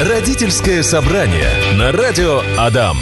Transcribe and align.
Родительское 0.00 0.82
собрание 0.82 1.48
на 1.78 1.90
радио 1.90 2.42
Адам. 2.58 2.98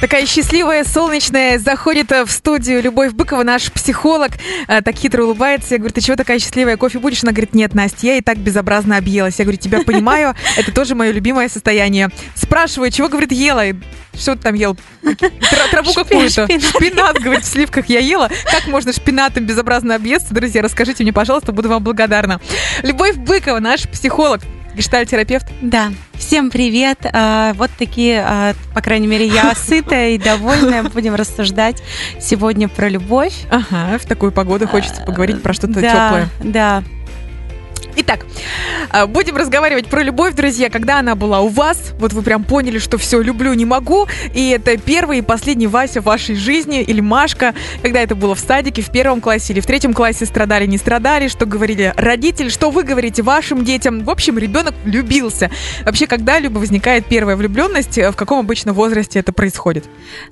Такая 0.00 0.24
счастливая, 0.24 0.84
солнечная, 0.84 1.58
заходит 1.58 2.12
э, 2.12 2.24
в 2.24 2.30
студию 2.30 2.80
Любовь 2.80 3.10
Быкова, 3.10 3.42
наш 3.42 3.72
психолог, 3.72 4.30
э, 4.68 4.80
так 4.80 4.94
хитро 4.94 5.24
улыбается. 5.24 5.74
Я 5.74 5.78
говорю, 5.78 5.92
ты 5.92 6.00
чего 6.00 6.16
такая 6.16 6.38
счастливая, 6.38 6.76
кофе 6.76 7.00
будешь? 7.00 7.24
Она 7.24 7.32
говорит, 7.32 7.54
нет, 7.54 7.74
Настя, 7.74 8.06
я 8.06 8.16
и 8.18 8.20
так 8.20 8.38
безобразно 8.38 8.96
объелась. 8.96 9.40
Я 9.40 9.46
говорю, 9.46 9.58
тебя 9.58 9.82
понимаю, 9.82 10.36
это 10.56 10.70
тоже 10.70 10.94
мое 10.94 11.10
любимое 11.10 11.48
состояние. 11.48 12.08
Спрашиваю, 12.36 12.92
чего, 12.92 13.08
говорит, 13.08 13.32
ела? 13.32 13.64
Что 14.14 14.36
ты 14.36 14.42
там 14.42 14.54
ел? 14.54 14.76
Траву 15.72 15.92
какую-то. 15.92 16.46
Шпинат, 16.46 17.18
говорит, 17.18 17.42
в 17.42 17.48
сливках 17.48 17.86
я 17.86 17.98
ела. 17.98 18.30
Как 18.44 18.68
можно 18.68 18.92
шпинатом 18.92 19.44
безобразно 19.44 19.96
объесться? 19.96 20.32
Друзья, 20.32 20.62
расскажите 20.62 21.02
мне, 21.02 21.12
пожалуйста, 21.12 21.50
буду 21.50 21.68
вам 21.68 21.82
благодарна. 21.82 22.40
Любовь 22.84 23.16
Быкова, 23.16 23.58
наш 23.58 23.88
психолог, 23.88 24.42
гештальтерапевт. 24.74 25.46
Да. 25.60 25.92
Всем 26.14 26.50
привет. 26.50 26.98
А, 27.12 27.52
вот 27.54 27.70
такие, 27.78 28.22
а, 28.26 28.54
по 28.74 28.80
крайней 28.80 29.06
мере, 29.06 29.26
я 29.26 29.54
сытая 29.56 30.10
и 30.10 30.18
довольная. 30.18 30.82
Будем 30.82 31.14
рассуждать 31.14 31.82
сегодня 32.20 32.68
про 32.68 32.88
любовь. 32.88 33.34
Ага, 33.50 33.98
в 33.98 34.06
такую 34.06 34.32
погоду 34.32 34.66
хочется 34.66 35.02
поговорить 35.02 35.42
про 35.42 35.52
что-то 35.52 35.80
да, 35.80 35.90
теплое. 35.92 36.28
Да, 36.42 36.82
Итак, 38.00 38.24
будем 39.08 39.36
разговаривать 39.36 39.86
про 39.86 40.02
любовь, 40.02 40.34
друзья. 40.34 40.70
Когда 40.70 40.98
она 40.98 41.14
была 41.14 41.40
у 41.40 41.48
вас, 41.48 41.92
вот 41.98 42.12
вы 42.12 42.22
прям 42.22 42.44
поняли, 42.44 42.78
что 42.78 42.98
все, 42.98 43.20
люблю, 43.20 43.54
не 43.54 43.64
могу. 43.64 44.06
И 44.34 44.50
это 44.50 44.76
первый 44.76 45.18
и 45.18 45.22
последний 45.22 45.66
Вася 45.66 46.00
в 46.00 46.04
вашей 46.04 46.34
жизни, 46.34 46.82
или 46.82 47.00
Машка, 47.00 47.54
когда 47.82 48.00
это 48.00 48.14
было 48.14 48.34
в 48.34 48.40
садике, 48.40 48.82
в 48.82 48.90
первом 48.90 49.20
классе 49.20 49.52
или 49.52 49.60
в 49.60 49.66
третьем 49.66 49.92
классе, 49.92 50.26
страдали, 50.26 50.66
не 50.66 50.78
страдали, 50.78 51.28
что 51.28 51.46
говорили 51.46 51.92
родители, 51.96 52.48
что 52.48 52.70
вы 52.70 52.82
говорите 52.82 53.22
вашим 53.22 53.64
детям. 53.64 54.04
В 54.04 54.10
общем, 54.10 54.38
ребенок 54.38 54.74
влюбился. 54.84 55.50
Вообще, 55.84 56.06
когда 56.06 56.38
либо 56.38 56.58
возникает 56.58 57.06
первая 57.06 57.36
влюбленность, 57.36 57.98
в 57.98 58.12
каком 58.12 58.40
обычно 58.40 58.72
возрасте 58.72 59.18
это 59.18 59.32
происходит? 59.32 59.84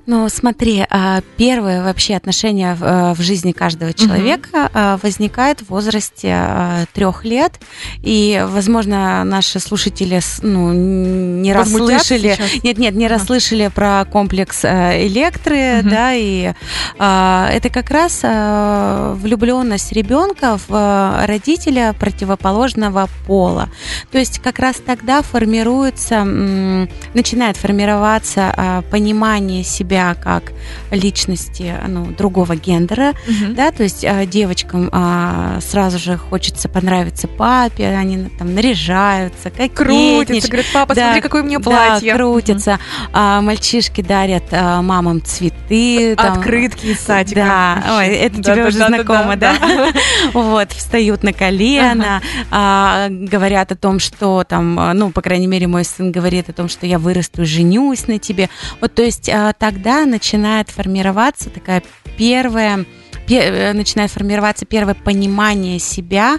Ну, 0.05 0.27
смотри, 0.29 0.85
а, 0.89 1.21
первое 1.37 1.83
вообще 1.83 2.15
отношение 2.15 2.75
в 2.75 2.83
э, 2.83 3.21
жизни 3.21 3.51
каждого 3.51 3.93
человека 3.93 4.69
угу. 4.73 4.99
возникает 5.03 5.61
в 5.61 5.69
возрасте 5.69 6.87
трех 6.93 7.25
лет 7.25 7.53
и, 8.01 8.36
возможно, 8.45 9.23
наши 9.23 9.59
слушатели 9.59 10.19
ну, 10.41 10.73
не 10.73 11.53
расслышали. 11.53 12.35
Сейчас? 12.35 12.63
Нет, 12.63 12.77
нет, 12.77 12.95
не 12.95 13.07
расслышали 13.07 13.69
про 13.73 14.05
комплекс 14.05 14.63
э, 14.63 15.07
электры, 15.07 15.79
угу. 15.79 15.89
да, 15.89 16.13
и 16.13 16.53
а, 16.97 17.49
это 17.51 17.69
как 17.69 17.89
раз 17.91 18.21
а, 18.23 19.13
влюбленность 19.15 19.91
ребенка 19.91 20.59
в 20.67 21.25
родителя 21.25 21.93
противоположного 21.93 23.09
пола. 23.25 23.69
То 24.11 24.17
есть 24.17 24.39
как 24.39 24.59
раз 24.59 24.77
тогда 24.77 25.21
формируется, 25.21 26.23
начинает 26.23 27.57
формироваться 27.57 28.53
а, 28.55 28.81
понимание 28.83 29.63
себя 29.63 30.15
как 30.15 30.51
личности 30.91 31.73
ну, 31.87 32.07
другого 32.07 32.55
гендера, 32.55 33.13
угу. 33.27 33.53
да, 33.53 33.71
то 33.71 33.83
есть 33.83 34.05
а, 34.05 34.25
девочкам 34.25 34.89
а, 34.91 35.59
сразу 35.61 35.99
же 35.99 36.17
хочется 36.17 36.69
понравиться 36.69 37.27
папе, 37.27 37.47
папе, 37.47 37.87
они 37.87 38.26
там 38.29 38.53
наряжаются, 38.53 39.49
как 39.49 39.73
Крутятся, 39.73 40.47
говорят, 40.47 40.65
папа, 40.73 40.95
да, 40.95 41.03
смотри, 41.05 41.21
какое 41.21 41.43
у 41.43 41.45
меня 41.45 41.59
платье. 41.59 42.11
Да, 42.11 42.17
крутятся. 42.17 42.79
А, 43.13 43.41
мальчишки 43.41 44.01
дарят 44.01 44.45
а, 44.51 44.81
мамам 44.81 45.23
цветы. 45.23 46.15
Там, 46.15 46.39
Открытки 46.39 46.87
из 46.87 46.99
садика. 46.99 47.41
Да, 47.41 47.97
Ой, 47.97 48.07
это 48.07 48.37
да, 48.37 48.53
тебе 48.53 48.63
да, 48.63 48.67
уже 48.67 48.77
да, 48.79 48.87
знакомо, 48.87 49.35
да? 49.35 49.55
да? 49.59 49.91
вот, 50.33 50.71
встают 50.71 51.23
на 51.23 51.33
колено, 51.33 52.21
а, 52.51 53.07
говорят 53.09 53.71
о 53.71 53.75
том, 53.75 53.99
что 53.99 54.43
там, 54.47 54.91
ну, 54.93 55.11
по 55.11 55.21
крайней 55.21 55.47
мере, 55.47 55.67
мой 55.67 55.85
сын 55.85 56.11
говорит 56.11 56.49
о 56.49 56.53
том, 56.53 56.69
что 56.69 56.85
я 56.85 56.99
вырасту 56.99 57.43
и 57.43 57.45
женюсь 57.45 58.07
на 58.07 58.19
тебе. 58.19 58.49
Вот, 58.81 58.93
то 58.93 59.03
есть 59.03 59.29
а, 59.29 59.53
тогда 59.53 60.05
начинает 60.05 60.69
формироваться 60.69 61.49
такая 61.49 61.83
первая 62.17 62.85
начинает 63.29 64.09
формироваться 64.09 64.65
первое 64.65 64.93
понимание 64.93 65.79
себя 65.79 66.37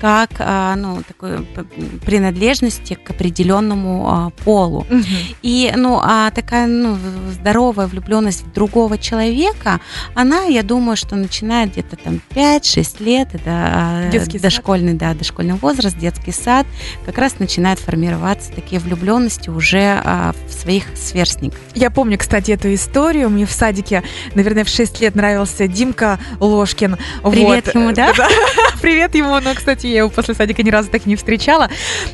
как 0.00 0.30
а, 0.38 0.76
ну, 0.76 1.02
такой 1.06 1.44
принадлежности 2.04 2.94
к 2.94 3.10
определенному 3.10 4.08
а, 4.08 4.30
полу. 4.44 4.86
Угу. 4.88 5.04
И 5.42 5.72
ну, 5.76 6.00
а 6.02 6.30
такая 6.30 6.66
ну, 6.66 6.96
здоровая 7.32 7.86
влюбленность 7.86 8.44
в 8.44 8.52
другого 8.52 8.98
человека, 8.98 9.80
она, 10.14 10.44
я 10.44 10.62
думаю, 10.62 10.96
что 10.96 11.16
начинает 11.16 11.72
где-то 11.72 11.96
там 11.96 12.20
5-6 12.30 13.02
лет, 13.02 13.28
это 13.34 13.42
а, 13.46 14.10
детский 14.10 14.38
дошкольный, 14.38 14.92
сад. 14.92 14.98
да, 14.98 15.14
дошкольный 15.14 15.54
возраст, 15.54 15.98
детский 15.98 16.32
сад, 16.32 16.66
как 17.04 17.18
раз 17.18 17.38
начинают 17.38 17.80
формироваться 17.80 18.52
такие 18.52 18.80
влюбленности 18.80 19.50
уже 19.50 20.00
в 20.46 20.52
своих 20.52 20.84
сверстников. 20.96 21.60
Я 21.74 21.90
помню, 21.90 22.18
кстати, 22.18 22.52
эту 22.52 22.72
историю. 22.72 23.30
Мне 23.30 23.46
в 23.46 23.52
садике, 23.52 24.02
наверное, 24.34 24.64
в 24.64 24.68
6 24.68 25.00
лет 25.00 25.14
нравился 25.14 25.66
Димка 25.66 26.18
Ложкин. 26.38 26.96
Привет 27.30 27.66
вот. 27.66 27.74
ему, 27.74 27.92
да? 27.92 28.12
Привет 28.80 29.14
ему, 29.14 29.38
но, 29.40 29.54
кстати, 29.54 29.87
я 29.90 29.98
его 29.98 30.10
после 30.10 30.34
садика 30.34 30.62
ни 30.62 30.70
разу 30.70 30.90
так 30.90 31.06
не 31.06 31.16
встречала. 31.16 31.68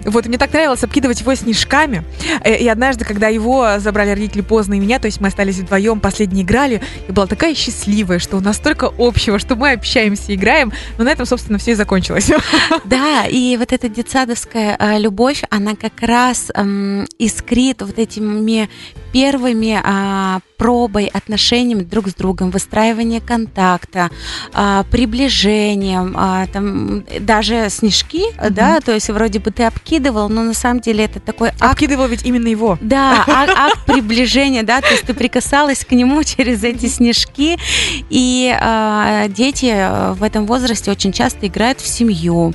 Вот, 0.05 0.27
мне 0.27 0.39
так 0.39 0.53
нравилось 0.53 0.83
обкидывать 0.85 1.21
его 1.21 1.35
снежками. 1.35 2.05
Э, 2.43 2.57
и 2.57 2.69
однажды, 2.69 3.05
когда 3.05 3.29
его 3.29 3.79
забрали 3.79 4.11
родители 4.11 4.43
поздно 4.43 4.75
и 4.75 4.81
меня, 4.81 4.99
то 4.99 5.07
есть 5.07 5.21
мы 5.21 5.29
остались 5.29 5.59
вдвоем, 5.59 6.01
последние 6.01 6.45
играли, 6.45 6.83
и 7.09 7.13
была 7.13 7.27
такая 7.27 7.55
счастливая, 7.55 8.19
что 8.19 8.37
у 8.37 8.41
нас 8.41 8.57
столько 8.57 8.91
общего, 8.99 9.39
что 9.39 9.57
мы 9.57 9.73
общаемся, 9.73 10.35
играем, 10.35 10.73
но 10.99 11.05
на 11.05 11.11
этом, 11.11 11.27
собственно, 11.27 11.59
все 11.59 11.73
и 11.73 11.75
закончилось. 11.75 12.31
Да, 12.85 13.27
и 13.27 13.57
вот 13.57 13.73
эта 13.73 13.89
детсадовская 13.89 14.77
э, 14.79 14.99
любовь, 14.99 15.43
она 15.51 15.75
как 15.75 16.01
раз 16.01 16.51
эм, 16.55 17.07
искрит 17.19 17.83
вот 17.83 17.99
этими 17.99 18.69
первыми 19.13 19.81
а, 19.83 20.41
пробой 20.57 21.07
отношениями 21.07 21.83
друг 21.83 22.09
с 22.09 22.15
другом, 22.15 22.51
выстраивание 22.51 23.21
контакта, 23.21 24.11
а, 24.53 24.85
приближением, 24.91 26.15
а, 26.17 26.47
там 26.47 27.05
даже 27.21 27.69
снежки, 27.71 28.33
mm-hmm. 28.33 28.51
да, 28.51 28.81
то 28.81 28.93
есть 28.93 29.09
вроде 29.11 29.39
бы 29.39 29.51
ты 29.51 29.65
обкидывал, 29.65 30.29
но 30.29 30.43
на 30.43 30.55
самом 30.55 30.81
деле 30.81 31.05
это 31.05 31.21
такой 31.21 31.49
акт... 31.49 31.63
Обкидывал 31.63 32.07
ведь 32.07 32.25
именно 32.25 32.49
его. 32.49 32.79
Да, 32.81 33.25
акт, 33.27 33.53
акт 33.57 33.87
приближения, 33.87 34.63
да, 34.63 34.81
то 34.81 34.89
есть 34.89 35.05
ты 35.05 35.15
прикасалась 35.15 35.85
к 35.85 35.93
нему 35.93 36.23
через 36.25 36.63
эти 36.65 36.87
снежки, 36.87 37.59
и 38.11 38.57
а, 38.61 39.29
дети 39.29 40.15
в 40.15 40.23
этом 40.23 40.47
возрасте 40.47 40.91
очень 40.91 41.13
часто 41.13 41.47
играют 41.47 41.81
в 41.81 41.87
семью. 41.87 42.55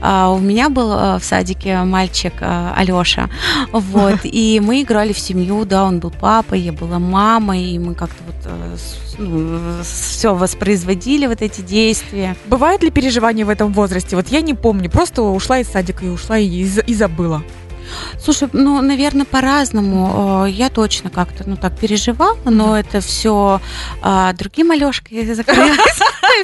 А, 0.00 0.30
у 0.30 0.38
меня 0.38 0.68
был 0.68 0.92
а, 0.92 1.18
в 1.18 1.24
садике 1.24 1.82
мальчик 1.82 2.32
а, 2.40 2.74
Алёша, 2.76 3.28
вот, 3.72 4.20
и 4.24 4.60
мы 4.62 4.82
играли 4.82 5.12
в 5.12 5.18
семью, 5.18 5.64
да, 5.64 5.84
он 5.84 6.00
был 6.00 6.10
папой, 6.10 6.60
я 6.60 6.72
была 6.72 6.98
мамой, 6.98 7.49
и 7.52 7.78
мы 7.78 7.94
как-то 7.94 8.22
вот 8.26 8.36
э, 8.44 8.76
ну, 9.18 9.82
все 9.82 10.34
воспроизводили 10.34 11.26
вот 11.26 11.42
эти 11.42 11.60
действия. 11.60 12.36
Бывают 12.46 12.82
ли 12.82 12.90
переживания 12.90 13.44
в 13.44 13.48
этом 13.48 13.72
возрасте? 13.72 14.16
Вот 14.16 14.28
я 14.28 14.40
не 14.40 14.54
помню, 14.54 14.90
просто 14.90 15.22
ушла 15.22 15.58
из 15.58 15.68
садика 15.68 16.04
и 16.04 16.08
ушла 16.08 16.38
и, 16.38 16.46
и 16.46 16.94
забыла. 16.94 17.42
Слушай, 18.22 18.48
ну, 18.52 18.80
наверное, 18.80 19.24
по-разному. 19.24 20.46
Э, 20.46 20.50
я 20.50 20.68
точно 20.68 21.10
как-то, 21.10 21.44
ну, 21.46 21.56
так 21.56 21.76
переживала, 21.78 22.38
но 22.44 22.78
это 22.78 23.00
все 23.00 23.60
а, 24.02 24.32
другим 24.32 24.70
Алешкой 24.70 25.24
закрылось 25.34 25.78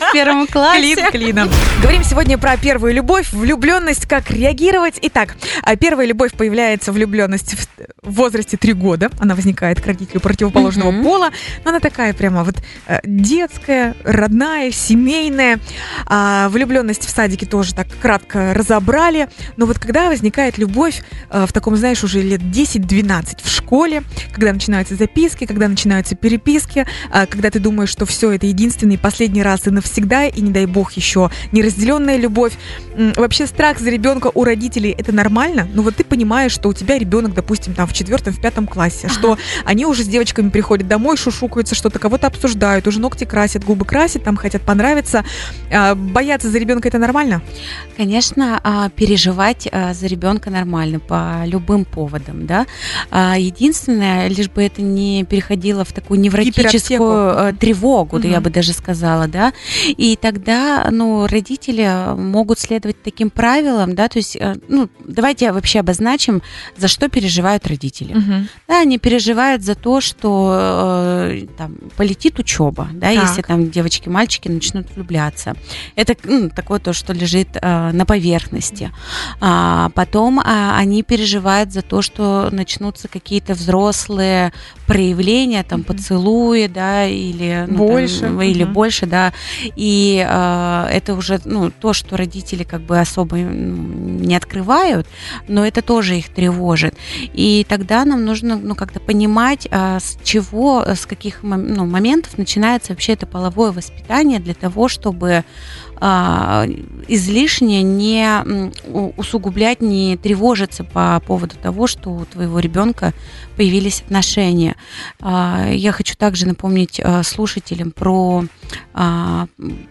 в 0.00 0.12
первом 0.12 0.46
классе. 0.46 0.94
Клин 0.94 1.10
клином. 1.10 1.50
Говорим 1.80 2.04
сегодня 2.04 2.38
про 2.38 2.56
первую 2.56 2.94
любовь, 2.94 3.32
влюбленность, 3.32 4.06
как 4.06 4.30
реагировать. 4.30 4.98
Итак, 5.02 5.36
а 5.62 5.76
первая 5.76 6.06
любовь 6.06 6.32
появляется 6.32 6.92
влюбленность 6.92 7.54
в 8.02 8.12
возрасте 8.12 8.56
3 8.56 8.72
года. 8.74 9.10
Она 9.18 9.34
возникает 9.34 9.80
к 9.80 9.86
родителю 9.86 10.20
противоположного 10.20 10.92
mm-hmm. 10.92 11.02
пола. 11.02 11.30
Но 11.64 11.70
она 11.70 11.80
такая 11.80 12.14
прямо 12.14 12.44
вот 12.44 12.56
э, 12.86 13.00
детская, 13.04 13.94
родная, 14.04 14.70
семейная. 14.70 15.58
А 16.06 16.48
влюбленность 16.48 17.06
в 17.06 17.10
садике 17.10 17.46
тоже 17.46 17.74
так 17.74 17.86
кратко 18.00 18.54
разобрали. 18.54 19.28
Но 19.56 19.66
вот 19.66 19.78
когда 19.78 20.08
возникает 20.08 20.58
любовь 20.58 21.02
Э, 21.30 21.46
в 21.46 21.52
таком, 21.52 21.76
знаешь, 21.76 22.02
уже 22.04 22.22
лет 22.22 22.40
10-12 22.40 23.42
в 23.42 23.48
школе, 23.48 24.02
когда 24.32 24.52
начинаются 24.52 24.94
записки, 24.94 25.46
когда 25.46 25.68
начинаются 25.68 26.14
переписки, 26.14 26.86
э, 27.12 27.26
когда 27.26 27.50
ты 27.50 27.58
думаешь, 27.58 27.90
что 27.90 28.06
все 28.06 28.32
это 28.32 28.46
единственный 28.46 28.98
последний 28.98 29.42
раз 29.42 29.66
и 29.66 29.70
навсегда, 29.76 30.26
и 30.26 30.40
не 30.40 30.50
дай 30.50 30.66
бог 30.66 30.92
еще 30.92 31.30
неразделенная 31.52 32.16
любовь. 32.16 32.52
Вообще 33.16 33.46
страх 33.46 33.78
за 33.78 33.90
ребенка 33.90 34.30
у 34.34 34.44
родителей 34.44 34.94
это 34.96 35.12
нормально, 35.12 35.68
но 35.72 35.82
вот 35.82 35.96
ты 35.96 36.04
понимаешь, 36.04 36.52
что 36.52 36.68
у 36.68 36.72
тебя 36.72 36.98
ребенок, 36.98 37.34
допустим, 37.34 37.74
там 37.74 37.86
в 37.86 37.92
четвертом, 37.92 38.32
в 38.32 38.40
пятом 38.40 38.66
классе, 38.66 39.06
ага. 39.06 39.14
что 39.14 39.38
они 39.64 39.86
уже 39.86 40.02
с 40.02 40.06
девочками 40.06 40.48
приходят 40.48 40.88
домой, 40.88 41.16
шушукаются, 41.16 41.74
что-то 41.74 41.98
кого-то 41.98 42.26
обсуждают, 42.26 42.86
уже 42.86 43.00
ногти 43.00 43.24
красят, 43.24 43.64
губы 43.64 43.84
красят, 43.84 44.24
там 44.24 44.36
хотят 44.36 44.62
понравиться. 44.62 45.24
А, 45.70 45.94
бояться 45.94 46.50
за 46.50 46.58
ребенка 46.58 46.88
это 46.88 46.98
нормально? 46.98 47.42
Конечно, 47.96 48.60
а, 48.62 48.88
переживать 48.90 49.68
а, 49.70 49.94
за 49.94 50.06
ребенка 50.06 50.50
нормально 50.50 51.00
по 51.00 51.42
любым 51.44 51.84
поводам, 51.84 52.46
да. 52.46 52.66
Единственное, 53.36 54.28
лишь 54.28 54.48
бы 54.48 54.62
это 54.62 54.82
не 54.82 55.24
переходило 55.24 55.84
в 55.84 55.92
такую 55.92 56.20
невротическую 56.20 57.34
э, 57.36 57.52
тревогу, 57.52 58.16
угу. 58.16 58.22
да, 58.22 58.28
я 58.28 58.40
бы 58.40 58.50
даже 58.50 58.72
сказала, 58.72 59.26
да. 59.28 59.52
И 59.86 60.16
тогда, 60.20 60.88
ну, 60.90 61.26
родители 61.26 62.14
могут 62.16 62.58
следовать 62.58 63.02
таким 63.02 63.30
правилам, 63.30 63.94
да, 63.94 64.08
то 64.08 64.18
есть, 64.18 64.36
э, 64.36 64.56
ну, 64.68 64.88
давайте 65.04 65.52
вообще 65.52 65.80
обозначим, 65.80 66.42
за 66.76 66.88
что 66.88 67.08
переживают 67.08 67.66
родители. 67.66 68.12
Угу. 68.12 68.48
Да, 68.68 68.80
они 68.80 68.98
переживают 68.98 69.62
за 69.62 69.74
то, 69.74 70.00
что 70.00 70.56
э, 71.30 71.46
там 71.56 71.76
полетит 71.96 72.38
учеба, 72.38 72.88
да, 72.92 73.12
так. 73.12 73.24
если 73.24 73.42
там 73.42 73.70
девочки, 73.70 74.08
мальчики 74.08 74.48
начнут 74.48 74.86
влюбляться. 74.94 75.54
Это 75.94 76.16
ну, 76.24 76.50
такое 76.50 76.78
то, 76.78 76.92
что 76.92 77.12
лежит 77.12 77.48
э, 77.54 77.90
на 77.92 78.06
поверхности. 78.06 78.92
А, 79.40 79.90
потом 79.94 80.40
а, 80.40 80.76
они 80.78 81.02
переживают 81.02 81.72
за 81.72 81.82
то, 81.82 82.02
что 82.02 82.48
начнутся 82.50 83.08
какие-то 83.08 83.54
взрослые 83.54 84.52
проявления, 84.86 85.62
там, 85.64 85.82
поцелуи, 85.82 86.66
да, 86.66 87.06
или 87.06 87.66
ну, 87.68 87.76
больше, 87.76 88.20
там, 88.20 88.40
или 88.40 88.64
угу. 88.64 88.72
больше, 88.72 89.06
да, 89.06 89.32
и 89.74 90.24
э, 90.26 90.88
это 90.92 91.14
уже, 91.14 91.40
ну, 91.44 91.70
то, 91.70 91.92
что 91.92 92.16
родители 92.16 92.64
как 92.64 92.82
бы 92.82 92.98
особо 92.98 93.38
не 93.38 94.34
открывают, 94.36 95.06
но 95.48 95.66
это 95.66 95.82
тоже 95.82 96.16
их 96.16 96.28
тревожит, 96.28 96.94
и 97.32 97.66
тогда 97.68 98.04
нам 98.04 98.24
нужно, 98.24 98.56
ну, 98.56 98.74
как-то 98.74 99.00
понимать, 99.00 99.66
э, 99.70 99.98
с 100.00 100.18
чего, 100.22 100.84
с 100.86 101.06
каких 101.06 101.42
ну, 101.42 101.86
моментов 101.86 102.38
начинается 102.38 102.92
вообще 102.92 103.12
это 103.12 103.26
половое 103.26 103.72
воспитание 103.72 104.38
для 104.38 104.54
того, 104.54 104.88
чтобы 104.88 105.44
излишне 105.98 107.82
не 107.82 108.42
усугублять, 109.16 109.80
не 109.80 110.16
тревожиться 110.16 110.84
по 110.84 111.20
поводу 111.26 111.56
того, 111.56 111.86
что 111.86 112.10
у 112.10 112.24
твоего 112.24 112.58
ребенка 112.58 113.14
появились 113.56 114.02
отношения. 114.02 114.76
А, 115.20 115.68
я 115.70 115.92
хочу 115.92 116.14
также 116.16 116.46
напомнить 116.46 117.00
а, 117.02 117.22
слушателям 117.22 117.90
про 117.90 118.44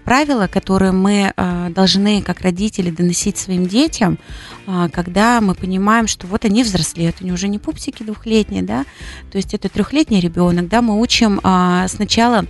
правила, 0.03 0.47
которые 0.47 0.91
мы 0.91 1.33
должны 1.69 2.21
как 2.21 2.41
родители 2.41 2.89
доносить 2.89 3.37
своим 3.37 3.67
детям, 3.67 4.19
когда 4.91 5.39
мы 5.39 5.55
понимаем, 5.55 6.07
что 6.07 6.27
вот 6.27 6.43
они 6.43 6.63
взрослеют, 6.63 7.17
они 7.21 7.31
уже 7.31 7.47
не 7.47 7.57
пупсики 7.57 8.03
двухлетние, 8.03 8.63
да, 8.63 8.83
то 9.31 9.37
есть 9.37 9.53
это 9.53 9.69
трехлетний 9.69 10.19
ребенок, 10.19 10.67
да, 10.67 10.81
мы 10.81 10.99
учим 10.99 11.39
сначала 11.87 12.45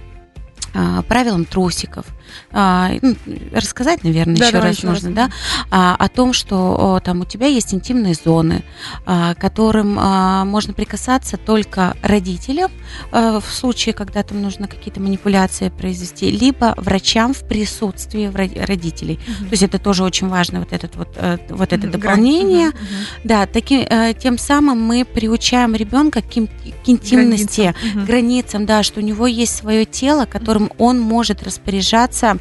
правилам 1.07 1.45
трусиков, 1.45 2.05
а, 2.51 2.91
ну, 3.01 3.15
рассказать, 3.53 4.03
наверное, 4.03 4.35
да, 4.35 4.47
еще 4.47 4.59
раз 4.59 4.77
еще 4.77 4.87
нужно, 4.87 5.09
раз. 5.09 5.15
да, 5.15 5.29
а, 5.71 5.95
о 5.95 6.09
том, 6.09 6.33
что 6.33 7.01
там 7.03 7.21
у 7.21 7.25
тебя 7.25 7.47
есть 7.47 7.73
интимные 7.73 8.13
зоны, 8.13 8.63
а, 9.05 9.35
которым 9.35 9.97
а, 9.99 10.45
можно 10.45 10.73
прикасаться 10.73 11.37
только 11.37 11.95
родителям 12.01 12.71
а, 13.11 13.39
в 13.39 13.45
случае, 13.53 13.93
когда 13.93 14.23
там 14.23 14.41
нужно 14.41 14.67
какие-то 14.67 14.99
манипуляции 14.99 15.69
произвести, 15.69 16.29
либо 16.31 16.73
врачам 16.77 17.33
в 17.33 17.47
присутствии 17.47 18.31
родителей. 18.33 19.19
Угу. 19.27 19.45
То 19.45 19.51
есть 19.51 19.63
это 19.63 19.79
тоже 19.79 20.03
очень 20.03 20.27
важно, 20.27 20.59
вот 20.59 20.73
этот 20.73 20.95
вот, 20.95 21.09
э, 21.15 21.37
вот 21.49 21.73
это 21.73 21.87
дополнение. 21.87 22.69
Угу, 22.69 22.75
Да, 23.23 23.45
таки, 23.45 23.85
э, 23.89 24.13
тем 24.13 24.37
самым 24.37 24.81
мы 24.81 25.05
приучаем 25.05 25.75
ребенка 25.75 26.21
к, 26.21 26.25
к 26.25 26.89
интимности, 26.89 27.73
границам. 27.73 27.99
Угу. 27.99 28.05
границам, 28.05 28.65
да, 28.65 28.83
что 28.83 28.99
у 28.99 29.03
него 29.03 29.27
есть 29.27 29.55
свое 29.55 29.85
тело, 29.85 30.25
которым 30.25 30.64
он 30.77 30.99
может 30.99 31.43
распоряжаться 31.43 32.37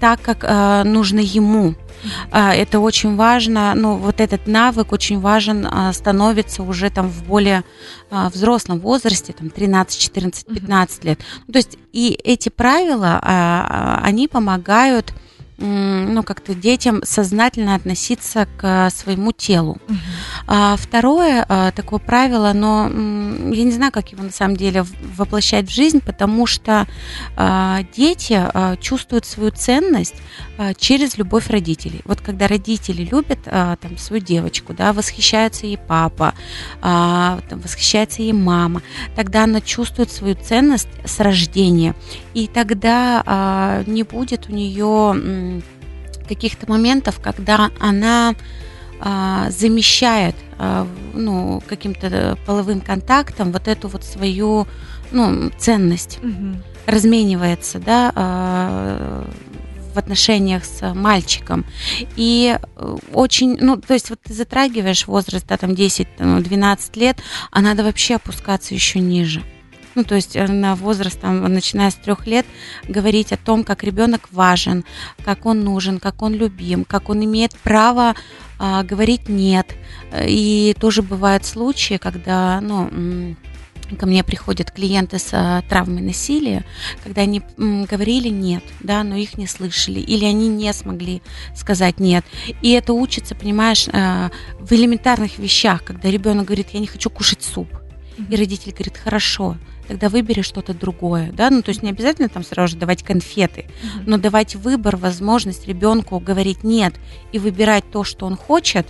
так, 0.00 0.20
как 0.22 0.44
э, 0.44 0.82
нужно 0.84 1.20
ему. 1.20 1.74
Э, 2.32 2.50
это 2.50 2.80
очень 2.80 3.16
важно, 3.16 3.74
ну, 3.74 3.96
вот 3.96 4.20
этот 4.20 4.46
навык 4.46 4.92
очень 4.92 5.20
важен, 5.20 5.66
э, 5.66 5.92
становится 5.92 6.62
уже 6.62 6.90
там 6.90 7.08
в 7.08 7.24
более 7.24 7.64
э, 8.10 8.28
взрослом 8.32 8.78
возрасте, 8.78 9.32
там 9.32 9.50
13, 9.50 10.00
14, 10.00 10.46
15 10.46 11.04
лет. 11.04 11.20
Ну, 11.46 11.52
то 11.52 11.58
есть 11.58 11.78
и 11.92 12.18
эти 12.22 12.48
правила, 12.48 13.20
э, 13.22 14.04
они 14.04 14.28
помогают 14.28 15.12
ну, 15.58 16.22
как-то 16.22 16.54
детям 16.54 17.00
сознательно 17.04 17.74
относиться 17.74 18.46
к 18.56 18.90
своему 18.90 19.32
телу. 19.32 19.78
Угу. 19.88 19.96
А, 20.46 20.76
второе 20.76 21.44
а, 21.48 21.72
такое 21.72 21.98
правило, 21.98 22.52
но 22.54 22.86
я 22.86 23.64
не 23.64 23.72
знаю, 23.72 23.90
как 23.92 24.12
его 24.12 24.22
на 24.22 24.30
самом 24.30 24.56
деле 24.56 24.84
воплощать 25.16 25.68
в 25.68 25.74
жизнь, 25.74 26.00
потому 26.00 26.46
что 26.46 26.86
а, 27.36 27.80
дети 27.94 28.38
а, 28.38 28.76
чувствуют 28.76 29.26
свою 29.26 29.50
ценность 29.50 30.14
а, 30.58 30.74
через 30.74 31.18
любовь 31.18 31.50
родителей. 31.50 32.02
Вот 32.04 32.20
когда 32.20 32.46
родители 32.46 33.02
любят 33.02 33.40
а, 33.46 33.76
там 33.76 33.98
свою 33.98 34.22
девочку, 34.22 34.74
да, 34.74 34.92
восхищается 34.92 35.66
ей 35.66 35.78
папа, 35.78 36.34
а, 36.80 37.40
там, 37.48 37.60
восхищается 37.60 38.22
ей 38.22 38.32
мама, 38.32 38.82
тогда 39.16 39.44
она 39.44 39.60
чувствует 39.60 40.12
свою 40.12 40.36
ценность 40.36 40.88
с 41.04 41.18
рождения, 41.18 41.94
и 42.34 42.46
тогда 42.46 43.22
а, 43.26 43.82
не 43.86 44.04
будет 44.04 44.48
у 44.48 44.52
нее 44.52 45.47
каких-то 46.28 46.70
моментов, 46.70 47.20
когда 47.20 47.70
она 47.80 48.34
а, 49.00 49.50
замещает 49.50 50.36
а, 50.58 50.86
ну, 51.14 51.62
каким-то 51.66 52.38
половым 52.46 52.80
контактом 52.80 53.52
вот 53.52 53.68
эту 53.68 53.88
вот 53.88 54.04
свою 54.04 54.66
ну, 55.10 55.50
ценность. 55.58 56.18
Угу. 56.22 56.56
Разменивается, 56.86 57.78
да, 57.78 58.12
а, 58.14 59.24
в 59.94 59.98
отношениях 59.98 60.64
с 60.64 60.94
мальчиком. 60.94 61.64
И 62.14 62.56
э, 62.56 62.96
очень, 63.12 63.56
ну, 63.58 63.78
то 63.78 63.94
есть 63.94 64.10
вот 64.10 64.20
ты 64.22 64.34
затрагиваешь 64.34 65.06
возраст, 65.08 65.46
да, 65.48 65.56
там 65.56 65.70
10-12 65.70 66.98
лет, 66.98 67.18
а 67.50 67.60
надо 67.62 67.82
вообще 67.82 68.16
опускаться 68.16 68.74
еще 68.74 69.00
ниже 69.00 69.42
ну, 69.94 70.04
то 70.04 70.14
есть 70.14 70.36
э, 70.36 70.46
на 70.46 70.74
возраст, 70.74 71.20
там, 71.20 71.42
начиная 71.42 71.90
с 71.90 71.94
трех 71.94 72.26
лет, 72.26 72.46
говорить 72.86 73.32
о 73.32 73.36
том, 73.36 73.64
как 73.64 73.84
ребенок 73.84 74.28
важен, 74.32 74.84
как 75.24 75.46
он 75.46 75.60
нужен, 75.60 75.98
как 75.98 76.22
он 76.22 76.34
любим, 76.34 76.84
как 76.84 77.08
он 77.08 77.24
имеет 77.24 77.56
право 77.58 78.14
а, 78.58 78.82
говорить 78.82 79.28
нет. 79.28 79.74
И 80.26 80.74
тоже 80.80 81.02
бывают 81.02 81.44
случаи, 81.44 81.96
когда, 81.96 82.60
ну, 82.60 83.36
ко 83.96 84.06
мне 84.06 84.22
приходят 84.24 84.70
клиенты 84.70 85.18
с 85.18 85.30
а, 85.32 85.62
травмой 85.62 86.02
насилия, 86.02 86.64
когда 87.02 87.22
они 87.22 87.42
м, 87.56 87.84
говорили 87.84 88.28
нет, 88.28 88.62
да, 88.80 89.02
но 89.02 89.16
их 89.16 89.38
не 89.38 89.46
слышали, 89.46 90.00
или 90.00 90.24
они 90.24 90.48
не 90.48 90.72
смогли 90.72 91.22
сказать 91.54 92.00
нет. 92.00 92.24
И 92.60 92.72
это 92.72 92.92
учится, 92.92 93.34
понимаешь, 93.34 93.88
а, 93.92 94.30
в 94.58 94.72
элементарных 94.72 95.38
вещах, 95.38 95.84
когда 95.84 96.10
ребенок 96.10 96.46
говорит, 96.46 96.68
я 96.72 96.80
не 96.80 96.86
хочу 96.86 97.10
кушать 97.10 97.42
суп, 97.42 97.68
и 98.28 98.36
родитель 98.36 98.72
говорит, 98.72 98.98
хорошо, 98.98 99.56
тогда 99.88 100.08
выбери 100.08 100.42
что-то 100.42 100.74
другое, 100.74 101.32
да, 101.32 101.50
ну 101.50 101.62
то 101.62 101.70
есть 101.70 101.82
не 101.82 101.90
обязательно 101.90 102.28
там 102.28 102.44
сразу 102.44 102.72
же 102.72 102.76
давать 102.76 103.02
конфеты, 103.02 103.62
mm-hmm. 103.62 104.02
но 104.06 104.18
давать 104.18 104.54
выбор, 104.54 104.96
возможность 104.96 105.66
ребенку 105.66 106.20
говорить 106.20 106.62
нет 106.62 106.94
и 107.32 107.38
выбирать 107.38 107.84
то, 107.90 108.04
что 108.04 108.26
он 108.26 108.36
хочет, 108.36 108.86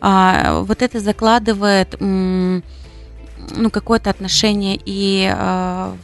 а, 0.00 0.62
вот 0.62 0.82
это 0.82 1.00
закладывает 1.00 2.00
м, 2.00 2.62
ну 3.56 3.70
какое-то 3.70 4.08
отношение 4.10 4.78
и 4.84 5.30
а, 5.34 5.94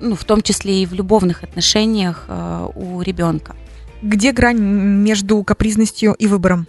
ну 0.00 0.14
в 0.14 0.24
том 0.24 0.42
числе 0.42 0.82
и 0.82 0.86
в 0.86 0.94
любовных 0.94 1.44
отношениях 1.44 2.24
а, 2.28 2.70
у 2.74 3.02
ребенка. 3.02 3.54
Где 4.02 4.32
грань 4.32 4.58
между 4.58 5.42
капризностью 5.44 6.14
и 6.14 6.26
выбором? 6.26 6.66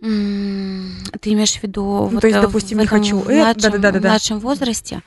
Ты 0.00 1.32
имеешь 1.34 1.56
в 1.56 1.62
виду, 1.62 1.82
ну, 1.82 2.08
вот, 2.08 2.20
то 2.22 2.26
есть, 2.26 2.38
э, 2.38 2.40
допустим, 2.40 2.78
не 2.78 2.86
хочу 2.86 3.22
младшем, 3.22 3.72
да, 3.72 3.78
да, 3.78 3.92
да, 3.92 3.98
в 3.98 4.02
младшем 4.02 4.38
возрасте, 4.38 5.02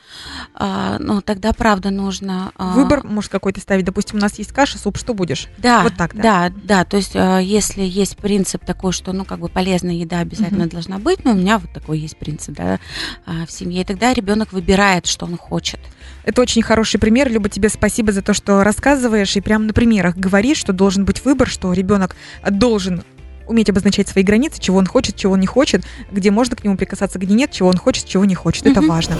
а, 0.53 0.97
ну 0.99 1.21
тогда 1.21 1.51
правда 1.51 1.89
нужно. 1.89 2.51
А... 2.55 2.73
Выбор 2.73 3.03
может 3.03 3.31
какой-то 3.31 3.59
ставить. 3.59 3.85
Допустим, 3.85 4.19
у 4.19 4.21
нас 4.21 4.37
есть 4.37 4.51
каша, 4.51 4.77
суп, 4.77 4.97
что 4.97 5.15
будешь? 5.15 5.47
Да, 5.57 5.81
вот 5.81 5.95
так, 5.97 6.15
да. 6.15 6.21
Да, 6.21 6.53
да. 6.63 6.85
То 6.85 6.97
есть, 6.97 7.15
а, 7.15 7.39
если 7.39 7.81
есть 7.81 8.17
принцип 8.17 8.63
такой, 8.65 8.91
что 8.91 9.13
ну 9.13 9.25
как 9.25 9.39
бы 9.39 9.49
полезная 9.49 9.95
еда 9.95 10.19
обязательно 10.19 10.65
угу. 10.65 10.71
должна 10.71 10.99
быть, 10.99 11.25
ну 11.25 11.31
у 11.31 11.35
меня 11.35 11.57
вот 11.57 11.73
такой 11.73 11.97
есть 11.97 12.17
принцип, 12.17 12.55
да, 12.55 12.79
а, 13.25 13.47
в 13.47 13.51
семье, 13.51 13.81
и 13.81 13.85
тогда 13.85 14.13
ребенок 14.13 14.53
выбирает, 14.53 15.07
что 15.07 15.25
он 15.25 15.37
хочет. 15.37 15.79
Это 16.23 16.41
очень 16.41 16.61
хороший 16.61 16.99
пример. 16.99 17.31
Люба, 17.31 17.49
тебе 17.49 17.69
спасибо 17.69 18.11
за 18.11 18.21
то, 18.21 18.33
что 18.33 18.63
рассказываешь 18.63 19.35
и 19.35 19.41
прямо 19.41 19.65
на 19.65 19.73
примерах 19.73 20.15
говоришь, 20.15 20.57
что 20.57 20.71
должен 20.71 21.03
быть 21.03 21.25
выбор, 21.25 21.47
что 21.47 21.73
ребенок 21.73 22.15
должен 22.47 23.03
уметь 23.47 23.69
обозначать 23.69 24.07
свои 24.07 24.23
границы, 24.23 24.59
чего 24.59 24.77
он 24.77 24.85
хочет, 24.85 25.15
чего 25.15 25.33
он 25.33 25.39
не 25.39 25.47
хочет, 25.47 25.83
где 26.11 26.31
можно 26.31 26.55
к 26.55 26.63
нему 26.63 26.77
прикасаться, 26.77 27.19
где 27.19 27.33
нет, 27.33 27.51
чего 27.51 27.69
он 27.69 27.77
хочет, 27.77 28.05
чего 28.05 28.25
не 28.25 28.35
хочет. 28.35 28.65
Это 28.65 28.81
важно. 28.81 29.17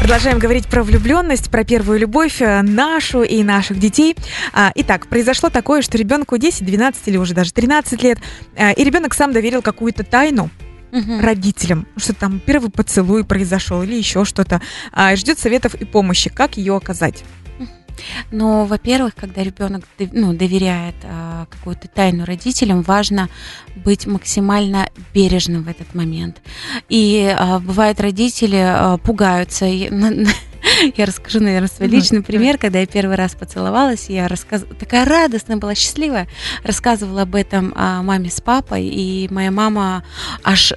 Продолжаем 0.00 0.38
говорить 0.38 0.66
про 0.68 0.82
влюбленность, 0.82 1.50
про 1.50 1.64
первую 1.64 1.98
любовь 1.98 2.40
э, 2.40 2.62
нашу 2.62 3.22
и 3.22 3.42
наших 3.42 3.78
детей. 3.78 4.16
А, 4.52 4.72
итак, 4.74 5.08
произошло 5.08 5.50
такое, 5.50 5.82
что 5.82 5.98
ребенку 5.98 6.36
10, 6.36 6.64
12 6.64 7.08
или 7.08 7.16
уже 7.16 7.34
даже 7.34 7.52
13 7.52 8.02
лет, 8.02 8.18
э, 8.54 8.72
и 8.74 8.84
ребенок 8.84 9.14
сам 9.14 9.32
доверил 9.32 9.62
какую-то 9.62 10.04
тайну, 10.04 10.50
угу. 10.92 11.20
родителям, 11.20 11.86
что 11.96 12.14
там 12.14 12.40
первый 12.44 12.70
поцелуй 12.70 13.24
произошел 13.24 13.82
или 13.82 13.94
еще 13.94 14.24
что-то, 14.24 14.60
а, 14.92 15.14
ждет 15.16 15.38
советов 15.38 15.74
и 15.74 15.84
помощи, 15.84 16.30
как 16.30 16.56
ее 16.56 16.76
оказать. 16.76 17.24
Но, 18.30 18.64
во-первых, 18.64 19.14
когда 19.14 19.42
ребенок 19.42 19.84
ну, 20.12 20.32
доверяет 20.32 20.96
а, 21.04 21.46
какую-то 21.50 21.88
тайну 21.88 22.24
родителям, 22.24 22.82
важно 22.82 23.28
быть 23.76 24.06
максимально 24.06 24.90
бережным 25.14 25.62
в 25.62 25.68
этот 25.68 25.94
момент. 25.94 26.40
И 26.88 27.34
а, 27.36 27.58
бывает 27.58 28.00
родители 28.00 28.56
а, 28.56 28.98
пугаются. 28.98 29.66
Я 30.96 31.06
расскажу, 31.06 31.40
наверное, 31.40 31.68
свой 31.68 31.88
личный 31.88 32.22
пример, 32.22 32.58
когда 32.58 32.80
я 32.80 32.86
первый 32.86 33.16
раз 33.16 33.34
поцеловалась, 33.34 34.08
я 34.08 34.28
рассказывала, 34.28 34.74
такая 34.74 35.04
радостная 35.04 35.56
была, 35.56 35.74
счастливая, 35.74 36.28
рассказывала 36.62 37.22
об 37.22 37.34
этом 37.34 37.72
а, 37.76 38.02
маме 38.02 38.30
с 38.30 38.40
папой, 38.40 38.86
и 38.86 39.28
моя 39.30 39.50
мама 39.50 40.04
аж 40.42 40.72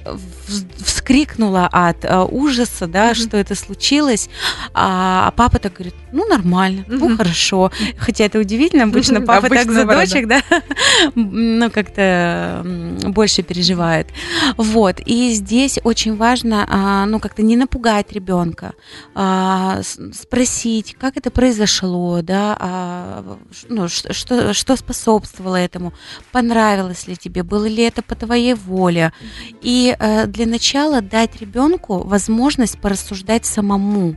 вскрикнула 0.78 1.68
от 1.70 2.04
а, 2.04 2.24
ужаса, 2.24 2.86
да, 2.86 3.14
что 3.14 3.36
это 3.36 3.54
случилось, 3.54 4.28
а, 4.74 5.28
а 5.28 5.30
папа 5.32 5.58
так 5.58 5.74
говорит, 5.74 5.94
ну 6.12 6.26
нормально, 6.28 6.84
ну 6.88 7.16
хорошо, 7.16 7.70
хотя 7.98 8.24
это 8.24 8.38
удивительно, 8.38 8.84
обычно 8.84 9.20
папа 9.20 9.48
так 9.48 9.70
за 9.70 9.84
дочек, 9.84 10.28
да, 10.28 10.42
ну 11.14 11.70
как-то 11.70 12.64
больше 13.04 13.42
переживает, 13.42 14.08
вот, 14.56 15.00
и 15.04 15.32
здесь 15.32 15.78
очень 15.84 16.16
важно, 16.16 16.66
а, 16.68 17.06
ну 17.06 17.18
как-то 17.18 17.42
не 17.42 17.56
напугать 17.56 18.12
ребенка, 18.12 18.72
а, 19.14 19.80
спросить, 20.12 20.96
как 20.98 21.16
это 21.16 21.30
произошло, 21.30 22.22
да, 22.22 22.56
а, 22.58 23.38
ну, 23.68 23.88
что, 23.88 24.54
что 24.54 24.76
способствовало 24.76 25.56
этому, 25.56 25.92
понравилось 26.30 27.06
ли 27.06 27.16
тебе, 27.16 27.42
было 27.42 27.66
ли 27.66 27.82
это 27.82 28.02
по 28.02 28.14
твоей 28.14 28.54
воле. 28.54 29.12
И 29.60 29.96
э, 29.98 30.26
для 30.42 30.50
начала 30.50 31.00
дать 31.00 31.40
ребенку 31.40 31.98
возможность 32.04 32.80
порассуждать 32.80 33.46
самому. 33.46 34.16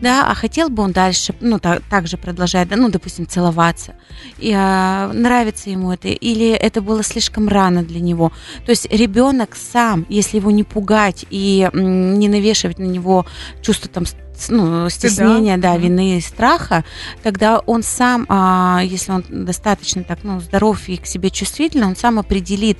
Да, 0.00 0.26
а 0.30 0.34
хотел 0.34 0.70
бы 0.70 0.82
он 0.82 0.92
дальше, 0.92 1.34
ну, 1.40 1.58
так, 1.58 2.06
же 2.06 2.16
продолжать, 2.16 2.68
да, 2.68 2.76
ну, 2.76 2.88
допустим, 2.88 3.26
целоваться, 3.26 3.94
и, 4.38 4.52
а, 4.56 5.12
нравится 5.12 5.68
ему 5.68 5.92
это, 5.92 6.08
или 6.08 6.50
это 6.52 6.80
было 6.80 7.02
слишком 7.02 7.48
рано 7.48 7.82
для 7.84 8.00
него. 8.00 8.32
То 8.64 8.70
есть 8.70 8.90
ребенок 8.90 9.54
сам, 9.54 10.06
если 10.08 10.38
его 10.38 10.50
не 10.50 10.64
пугать 10.64 11.26
и 11.28 11.68
м, 11.70 12.18
не 12.18 12.28
навешивать 12.28 12.78
на 12.78 12.84
него 12.84 13.26
чувство 13.60 13.90
там 13.90 14.04
ну, 14.48 14.88
стеснения, 14.88 15.58
да, 15.58 15.74
да 15.74 15.76
вины 15.76 16.16
и 16.16 16.20
страха, 16.22 16.84
тогда 17.22 17.58
он 17.58 17.82
сам, 17.82 18.24
а, 18.30 18.80
если 18.82 19.12
он 19.12 19.24
достаточно 19.28 20.02
так, 20.02 20.20
ну, 20.22 20.40
здоров 20.40 20.88
и 20.88 20.96
к 20.96 21.06
себе 21.06 21.28
чувствительный, 21.28 21.88
он 21.88 21.96
сам 21.96 22.18
определит, 22.18 22.78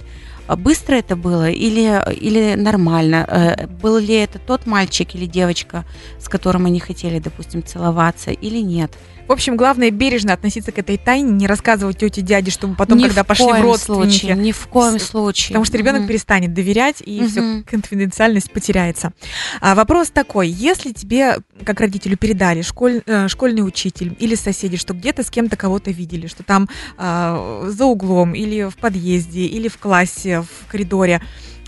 быстро 0.56 0.94
это 0.96 1.16
было 1.16 1.50
или, 1.50 2.02
или 2.14 2.54
нормально? 2.54 3.26
Э, 3.28 3.66
был 3.66 3.98
ли 3.98 4.14
это 4.14 4.38
тот 4.38 4.66
мальчик 4.66 5.14
или 5.14 5.26
девочка, 5.26 5.84
с 6.18 6.28
которым 6.28 6.66
они 6.66 6.80
хотели, 6.80 7.18
допустим, 7.18 7.62
целоваться 7.62 8.30
или 8.30 8.58
нет? 8.58 8.92
В 9.28 9.32
общем, 9.32 9.56
главное 9.58 9.90
бережно 9.90 10.32
относиться 10.32 10.72
к 10.72 10.78
этой 10.78 10.96
тайне, 10.96 11.30
не 11.30 11.46
рассказывать 11.46 11.98
тете 11.98 12.22
дяде, 12.22 12.50
чтобы 12.50 12.74
потом, 12.74 12.96
ни 12.96 13.04
когда 13.04 13.24
пошли 13.24 13.44
в 13.44 13.60
родственники, 13.60 14.20
случае, 14.20 14.36
ни 14.36 14.52
в 14.52 14.66
коем 14.68 14.98
случае, 14.98 15.48
потому 15.48 15.66
что 15.66 15.76
ребенок 15.76 16.02
mm-hmm. 16.02 16.08
перестанет 16.08 16.54
доверять 16.54 17.02
и 17.04 17.20
mm-hmm. 17.20 17.28
все 17.28 17.62
конфиденциальность 17.70 18.50
потеряется. 18.50 19.12
А, 19.60 19.74
вопрос 19.74 20.08
такой: 20.08 20.48
если 20.48 20.92
тебе, 20.92 21.38
как 21.64 21.78
родителю, 21.80 22.16
передали 22.16 22.62
школь, 22.62 23.02
э, 23.04 23.28
школьный 23.28 23.66
учитель 23.66 24.16
или 24.18 24.34
соседи, 24.34 24.78
что 24.78 24.94
где-то 24.94 25.22
с 25.22 25.30
кем-то 25.30 25.56
кого-то 25.56 25.90
видели, 25.90 26.26
что 26.26 26.42
там 26.42 26.66
э, 26.96 27.64
за 27.68 27.84
углом 27.84 28.32
или 28.32 28.70
в 28.70 28.76
подъезде 28.78 29.42
или 29.42 29.68
в 29.68 29.76
классе, 29.76 30.40
в 30.40 30.70
коридоре 30.70 31.20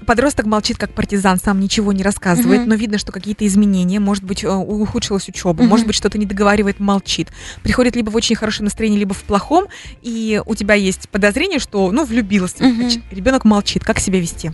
Подросток 0.07 0.47
молчит 0.47 0.79
как 0.79 0.93
партизан, 0.95 1.39
сам 1.39 1.61
ничего 1.61 1.93
не 1.93 2.03
рассказывает, 2.03 2.63
mm-hmm. 2.63 2.67
но 2.67 2.75
видно, 2.75 2.99
что 2.99 3.13
какие-то 3.13 3.47
изменения, 3.47 4.01
может 4.01 4.25
быть, 4.25 4.45
э, 4.45 4.49
ухудшилась 4.49 5.29
учеба, 5.29 5.63
mm-hmm. 5.63 5.69
может 5.69 5.87
быть, 5.87 5.97
что-то 5.97 6.19
не 6.19 6.27
договаривает, 6.27 6.81
молчит. 6.81 7.29
Приходит 7.63 7.97
либо 7.97 8.11
в 8.11 8.17
очень 8.17 8.37
хорошем 8.37 8.65
настроении, 8.65 8.99
либо 8.99 9.15
в 9.15 9.23
плохом, 9.23 9.67
и 10.03 10.43
у 10.45 10.55
тебя 10.55 10.75
есть 10.75 11.09
подозрение, 11.09 11.59
что, 11.59 11.91
ну, 11.93 12.05
влюбился. 12.05 12.65
Mm-hmm. 12.65 13.03
Ребенок 13.11 13.45
молчит. 13.45 13.85
Как 13.85 13.99
себя 13.99 14.21
вести? 14.21 14.53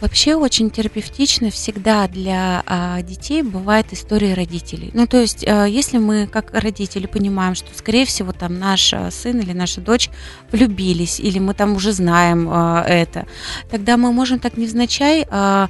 Вообще 0.00 0.34
очень 0.36 0.70
терапевтично 0.70 1.50
всегда 1.50 2.06
для 2.06 2.62
а, 2.66 3.02
детей 3.02 3.42
бывает 3.42 3.86
история 3.92 4.34
родителей. 4.34 4.90
Ну, 4.94 5.06
то 5.06 5.20
есть, 5.20 5.44
а, 5.46 5.64
если 5.64 5.98
мы 5.98 6.28
как 6.28 6.52
родители 6.52 7.06
понимаем, 7.06 7.54
что, 7.56 7.66
скорее 7.76 8.06
всего, 8.06 8.32
там 8.32 8.58
наш 8.58 8.94
а, 8.94 9.10
сын 9.10 9.40
или 9.40 9.52
наша 9.52 9.80
дочь 9.80 10.10
влюбились, 10.52 11.18
или 11.18 11.40
мы 11.40 11.54
там 11.54 11.74
уже 11.74 11.92
знаем 11.92 12.48
а, 12.48 12.84
это, 12.86 13.26
тогда 13.70 13.96
мы 13.96 14.12
можем 14.12 14.38
так 14.38 14.56
невзначай 14.56 15.26
а, 15.30 15.68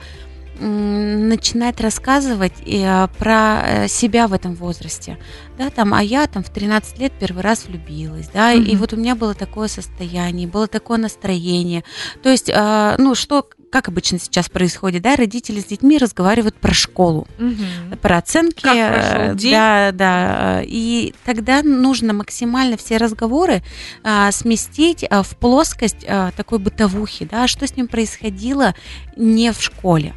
начинать 0.60 1.80
рассказывать 1.80 2.52
а, 2.66 3.08
про 3.18 3.62
э, 3.84 3.88
себя 3.88 4.26
в 4.26 4.32
этом 4.32 4.54
возрасте, 4.54 5.18
да, 5.56 5.70
там, 5.70 5.94
а 5.94 6.02
я 6.02 6.26
там 6.26 6.42
в 6.42 6.50
13 6.50 6.98
лет 6.98 7.12
первый 7.18 7.42
раз 7.42 7.66
влюбилась, 7.66 8.28
да, 8.32 8.54
mm-hmm. 8.54 8.64
и 8.64 8.76
вот 8.76 8.92
у 8.92 8.96
меня 8.96 9.14
было 9.14 9.34
такое 9.34 9.68
состояние, 9.68 10.48
было 10.48 10.66
такое 10.66 10.98
настроение, 10.98 11.84
то 12.22 12.28
есть, 12.28 12.50
а, 12.52 12.96
ну, 12.98 13.14
что 13.14 13.48
как 13.70 13.88
обычно 13.88 14.18
сейчас 14.18 14.48
происходит, 14.48 15.02
да, 15.02 15.16
родители 15.16 15.60
с 15.60 15.64
детьми 15.64 15.98
разговаривают 15.98 16.56
про 16.56 16.72
школу, 16.72 17.26
угу. 17.38 17.96
про 18.00 18.18
оценки, 18.18 18.62
как 18.62 18.76
э, 18.76 19.34
день? 19.34 19.52
да, 19.52 19.92
да, 19.92 20.62
и 20.64 21.14
тогда 21.24 21.62
нужно 21.62 22.12
максимально 22.12 22.76
все 22.76 22.96
разговоры 22.96 23.62
а, 24.02 24.30
сместить 24.32 25.04
а, 25.08 25.22
в 25.22 25.36
плоскость 25.36 26.04
а, 26.08 26.30
такой 26.36 26.58
бытовухи, 26.58 27.28
да, 27.30 27.46
что 27.46 27.66
с 27.66 27.76
ним 27.76 27.88
происходило 27.88 28.74
не 29.16 29.52
в 29.52 29.62
школе 29.62 30.14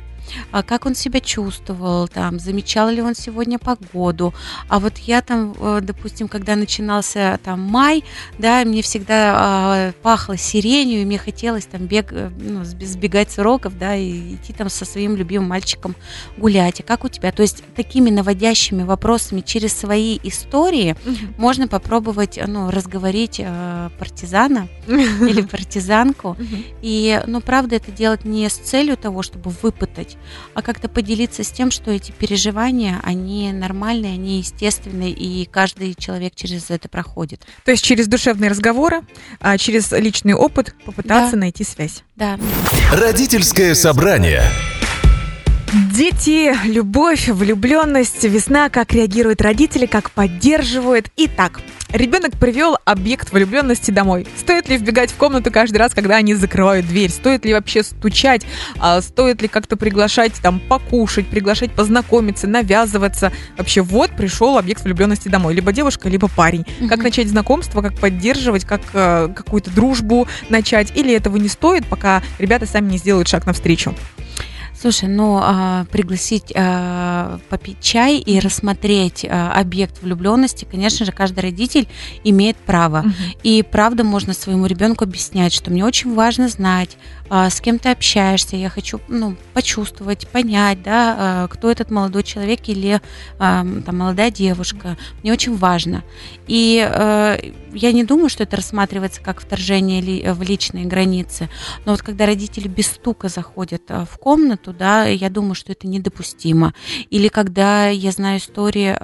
как 0.64 0.86
он 0.86 0.96
себя 0.96 1.20
чувствовал, 1.20 2.08
там, 2.08 2.40
замечал 2.40 2.90
ли 2.90 3.02
он 3.02 3.16
сегодня 3.16 3.60
погоду. 3.60 4.34
А 4.68 4.80
вот 4.80 4.98
я 5.00 5.22
там, 5.22 5.54
э, 5.60 5.80
допустим, 5.82 6.28
когда 6.28 6.56
начинался 6.56 7.40
там 7.44 7.62
май, 7.62 8.04
да, 8.38 8.64
мне 8.66 8.82
всегда 8.82 9.90
э, 9.90 9.94
пахло 10.02 10.38
сиренью, 10.38 11.02
и 11.02 11.06
мне 11.06 11.18
хотелось 11.18 11.66
там 11.66 11.86
бег, 11.86 12.12
э, 12.12 12.30
ну, 12.40 12.64
сбегать 12.64 13.32
с 13.32 13.38
уроков, 13.38 13.78
да, 13.78 13.96
и 13.96 14.36
идти 14.36 14.54
там 14.54 14.70
со 14.70 14.86
своим 14.86 15.16
любимым 15.16 15.50
мальчиком 15.50 15.96
гулять. 16.38 16.80
А 16.82 16.84
как 16.84 17.04
у 17.04 17.10
тебя? 17.10 17.32
То 17.32 17.42
есть 17.42 17.64
такими 17.76 18.10
наводящими 18.10 18.84
вопросами 18.84 19.42
через 19.42 19.74
свои 19.74 20.20
истории 20.24 20.96
угу. 21.06 21.16
можно 21.38 21.68
попробовать, 21.68 22.40
ну, 22.46 22.70
разговорить 22.70 23.40
э, 23.44 23.90
партизана 24.00 24.68
или 24.88 25.42
партизанку. 25.42 26.38
И, 26.82 27.22
ну, 27.28 27.42
правда, 27.42 27.76
это 27.76 27.92
делать 27.92 28.26
не 28.26 28.50
с 28.50 28.54
целью 28.54 28.98
того, 28.98 29.22
чтобы 29.24 29.52
выпытать, 29.62 30.18
а 30.54 30.62
как-то 30.62 30.90
поделиться 30.90 31.44
с 31.44 31.52
тем, 31.52 31.72
что 31.72 31.92
эти 31.92 32.12
переживания, 32.12 33.00
они 33.04 33.52
нормальные, 33.52 34.14
они 34.14 34.40
естественные, 34.40 35.12
и 35.12 35.46
каждый 35.46 35.96
человек 35.96 36.34
через 36.36 36.70
это 36.70 36.90
проходит. 36.90 37.42
То 37.66 37.72
есть 37.72 37.84
через 37.84 38.08
душевные 38.08 38.50
разговоры, 38.50 39.02
а 39.40 39.58
через 39.58 39.92
личный 39.92 40.34
опыт 40.34 40.76
попытаться 40.86 41.34
да. 41.34 41.38
найти 41.38 41.64
связь. 41.64 42.04
Да. 42.16 42.40
Родительское 42.92 43.76
собрание. 43.76 44.44
Дети, 45.74 46.54
любовь, 46.66 47.30
влюбленность, 47.30 48.26
весна, 48.26 48.68
как 48.68 48.92
реагируют 48.92 49.42
родители, 49.42 49.86
как 49.86 50.12
поддерживают. 50.12 51.08
Итак, 51.16 51.62
ребенок 51.94 52.34
привел 52.38 52.78
объект 52.84 53.32
влюбленности 53.32 53.90
домой. 53.90 54.28
Стоит 54.38 54.68
ли 54.68 54.76
вбегать 54.76 55.12
в 55.12 55.16
комнату 55.16 55.50
каждый 55.50 55.78
раз, 55.78 55.94
когда 55.94 56.18
они 56.18 56.36
закрывают 56.36 56.88
дверь? 56.88 57.10
Стоит 57.10 57.46
ли 57.46 57.54
вообще 57.54 57.84
стучать? 57.84 58.46
А 58.80 59.00
стоит 59.00 59.42
ли 59.42 59.48
как-то 59.48 59.78
приглашать 59.78 60.34
там 60.42 60.60
покушать, 60.60 61.28
приглашать 61.28 61.72
познакомиться, 61.72 62.48
навязываться? 62.48 63.32
Вообще 63.58 63.82
вот 63.82 64.12
пришел 64.18 64.58
объект 64.58 64.84
влюбленности 64.84 65.30
домой. 65.30 65.54
Либо 65.54 65.72
девушка, 65.72 66.10
либо 66.10 66.28
парень. 66.28 66.66
Как 66.90 67.02
начать 67.02 67.30
знакомство, 67.30 67.82
как 67.82 67.98
поддерживать, 67.98 68.66
как 68.66 68.82
э, 68.92 69.30
какую-то 69.34 69.72
дружбу 69.72 70.28
начать? 70.50 70.92
Или 70.98 71.14
этого 71.14 71.38
не 71.38 71.48
стоит, 71.48 71.86
пока 71.86 72.22
ребята 72.40 72.66
сами 72.66 72.92
не 72.92 72.98
сделают 72.98 73.30
шаг 73.30 73.46
навстречу? 73.46 73.96
Слушай, 74.82 75.10
ну 75.10 75.38
а, 75.40 75.86
пригласить 75.92 76.52
а, 76.56 77.38
попить 77.50 77.80
чай 77.82 78.18
и 78.18 78.40
рассмотреть 78.40 79.24
а, 79.30 79.54
объект 79.54 80.02
влюбленности, 80.02 80.66
конечно 80.66 81.06
же, 81.06 81.12
каждый 81.12 81.42
родитель 81.42 81.88
имеет 82.24 82.58
право. 82.58 83.02
Угу. 83.02 83.10
И 83.44 83.62
правда 83.62 84.04
можно 84.04 84.34
своему 84.34 84.66
ребенку 84.66 85.04
объяснять, 85.04 85.54
что 85.54 85.70
мне 85.70 85.86
очень 85.86 86.16
важно 86.16 86.50
знать, 86.50 86.98
с 87.32 87.62
кем 87.62 87.80
ты 87.80 87.90
общаешься, 87.90 88.58
я 88.58 88.70
хочу 88.70 89.00
ну, 89.08 89.38
почувствовать, 89.54 90.28
понять, 90.28 90.84
да, 90.84 91.16
а, 91.18 91.48
кто 91.48 91.72
этот 91.72 91.90
молодой 91.90 92.24
человек 92.24 92.68
или 92.68 93.00
а, 93.40 93.66
там, 93.86 93.98
молодая 93.98 94.32
девушка. 94.32 94.98
Мне 95.24 95.32
очень 95.32 95.56
важно. 95.56 96.04
И 96.48 96.76
я 97.74 97.92
не 97.94 98.04
думаю, 98.04 98.28
что 98.28 98.44
это 98.44 98.58
рассматривается 98.58 99.22
как 99.22 99.40
вторжение 99.40 100.34
в 100.34 100.42
личные 100.42 100.86
границы. 100.86 101.50
Но 101.86 101.94
вот 101.94 102.02
когда 102.02 102.26
родители 102.26 102.68
без 102.68 102.88
стука 102.88 103.30
заходят 103.30 103.84
в 103.88 104.18
комнату, 104.18 104.74
да, 104.74 105.06
я 105.06 105.30
думаю, 105.30 105.56
что 105.56 105.72
это 105.72 105.88
недопустимо. 105.88 106.74
Или 107.10 107.30
когда 107.30 107.88
я 107.88 108.12
знаю 108.12 108.40
истории 108.40 108.98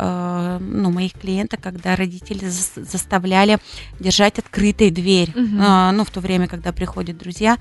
ну, 0.60 0.92
моих 0.92 1.14
клиентов, 1.14 1.62
когда 1.64 1.96
родители 1.96 2.46
заставляли 2.50 3.60
держать 4.02 4.40
открытой 4.40 4.92
дверь, 4.92 5.30
угу. 5.30 5.46
ну, 5.46 6.04
в 6.04 6.10
то 6.12 6.20
время, 6.20 6.48
когда 6.48 6.74
приходят 6.74 7.18
друзья. 7.18 7.58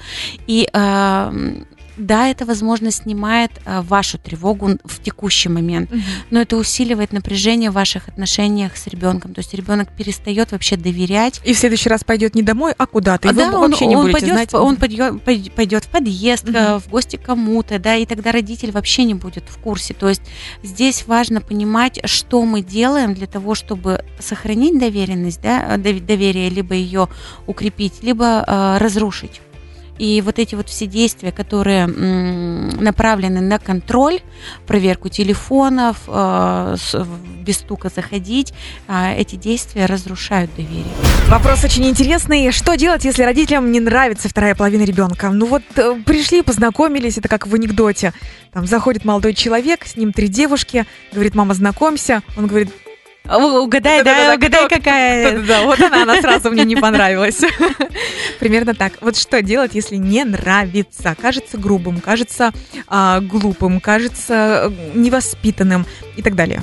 И 0.48 0.55
И 0.56 0.66
э, 0.72 1.62
да, 1.96 2.28
это, 2.28 2.44
возможно, 2.44 2.90
снимает 2.90 3.50
а, 3.64 3.82
вашу 3.82 4.18
тревогу 4.18 4.78
в 4.84 5.02
текущий 5.02 5.48
момент, 5.48 5.90
но 6.30 6.40
это 6.40 6.56
усиливает 6.56 7.12
напряжение 7.12 7.70
в 7.70 7.74
ваших 7.74 8.08
отношениях 8.08 8.76
с 8.76 8.86
ребенком. 8.86 9.34
То 9.34 9.40
есть 9.40 9.54
ребенок 9.54 9.88
перестает 9.96 10.52
вообще 10.52 10.76
доверять. 10.76 11.40
И 11.44 11.54
в 11.54 11.58
следующий 11.58 11.88
раз 11.88 12.04
пойдет 12.04 12.34
не 12.34 12.42
домой, 12.42 12.74
а 12.76 12.86
куда-то. 12.86 13.28
И 13.28 13.32
да, 13.32 13.50
вы 13.50 13.58
он, 13.58 13.70
вообще 13.70 13.86
не 13.86 13.96
он 13.96 14.02
будете 14.02 14.20
пойдет, 14.20 14.34
знать. 14.34 14.54
Он 14.54 14.76
пойдет, 14.76 15.22
пойдет 15.54 15.84
в 15.84 15.88
подъезд, 15.88 16.48
угу. 16.48 16.80
в 16.80 16.88
гости 16.90 17.16
кому-то, 17.16 17.78
да, 17.78 17.96
и 17.96 18.04
тогда 18.04 18.32
родитель 18.32 18.72
вообще 18.72 19.04
не 19.04 19.14
будет 19.14 19.44
в 19.48 19.58
курсе. 19.58 19.94
То 19.94 20.08
есть 20.08 20.22
здесь 20.62 21.06
важно 21.06 21.40
понимать, 21.40 22.00
что 22.04 22.42
мы 22.44 22.60
делаем 22.62 23.14
для 23.14 23.26
того, 23.26 23.54
чтобы 23.54 24.04
сохранить 24.18 24.78
доверенность, 24.78 25.40
да, 25.40 25.76
доверие, 25.76 26.50
либо 26.50 26.74
ее 26.74 27.08
укрепить, 27.46 28.02
либо 28.02 28.44
э, 28.46 28.78
разрушить. 28.78 29.40
И 29.98 30.20
вот 30.20 30.38
эти 30.38 30.54
вот 30.54 30.68
все 30.68 30.86
действия, 30.86 31.32
которые 31.32 31.86
направлены 31.86 33.40
на 33.40 33.58
контроль, 33.58 34.20
проверку 34.66 35.08
телефонов, 35.08 36.02
э, 36.06 36.76
без 37.42 37.56
стука 37.56 37.90
заходить, 37.94 38.52
а, 38.88 39.12
эти 39.12 39.36
действия 39.36 39.86
разрушают 39.86 40.50
доверие. 40.56 40.84
Вопрос 41.28 41.64
очень 41.64 41.86
интересный. 41.88 42.50
Что 42.52 42.74
делать, 42.74 43.04
если 43.04 43.22
родителям 43.22 43.72
не 43.72 43.80
нравится 43.80 44.28
вторая 44.28 44.54
половина 44.54 44.82
ребенка? 44.82 45.30
Ну 45.30 45.46
вот 45.46 45.62
э, 45.76 45.96
пришли, 46.04 46.42
познакомились, 46.42 47.18
это 47.18 47.28
как 47.28 47.46
в 47.46 47.54
анекдоте. 47.54 48.12
Там 48.52 48.66
заходит 48.66 49.04
молодой 49.04 49.34
человек, 49.34 49.86
с 49.86 49.96
ним 49.96 50.12
три 50.12 50.28
девушки, 50.28 50.86
говорит, 51.12 51.34
мама, 51.34 51.54
знакомься. 51.54 52.22
Он 52.36 52.46
говорит, 52.46 52.70
Угадай, 53.28 54.02
да, 54.04 54.34
угадай, 54.34 54.68
какая. 54.68 55.42
Да, 55.42 55.62
вот 55.62 55.80
она, 55.80 56.02
она 56.02 56.20
сразу 56.20 56.50
мне 56.50 56.64
не 56.64 56.76
понравилась. 56.86 57.40
Примерно 58.38 58.74
так. 58.74 58.94
Вот 59.00 59.16
что 59.16 59.42
делать, 59.42 59.74
если 59.74 59.96
не 59.96 60.24
нравится? 60.24 61.16
Кажется 61.20 61.58
грубым, 61.58 62.00
кажется 62.00 62.52
а, 62.86 63.20
глупым, 63.20 63.80
кажется 63.80 64.72
невоспитанным 64.94 65.86
и 66.16 66.22
так 66.22 66.34
далее. 66.34 66.62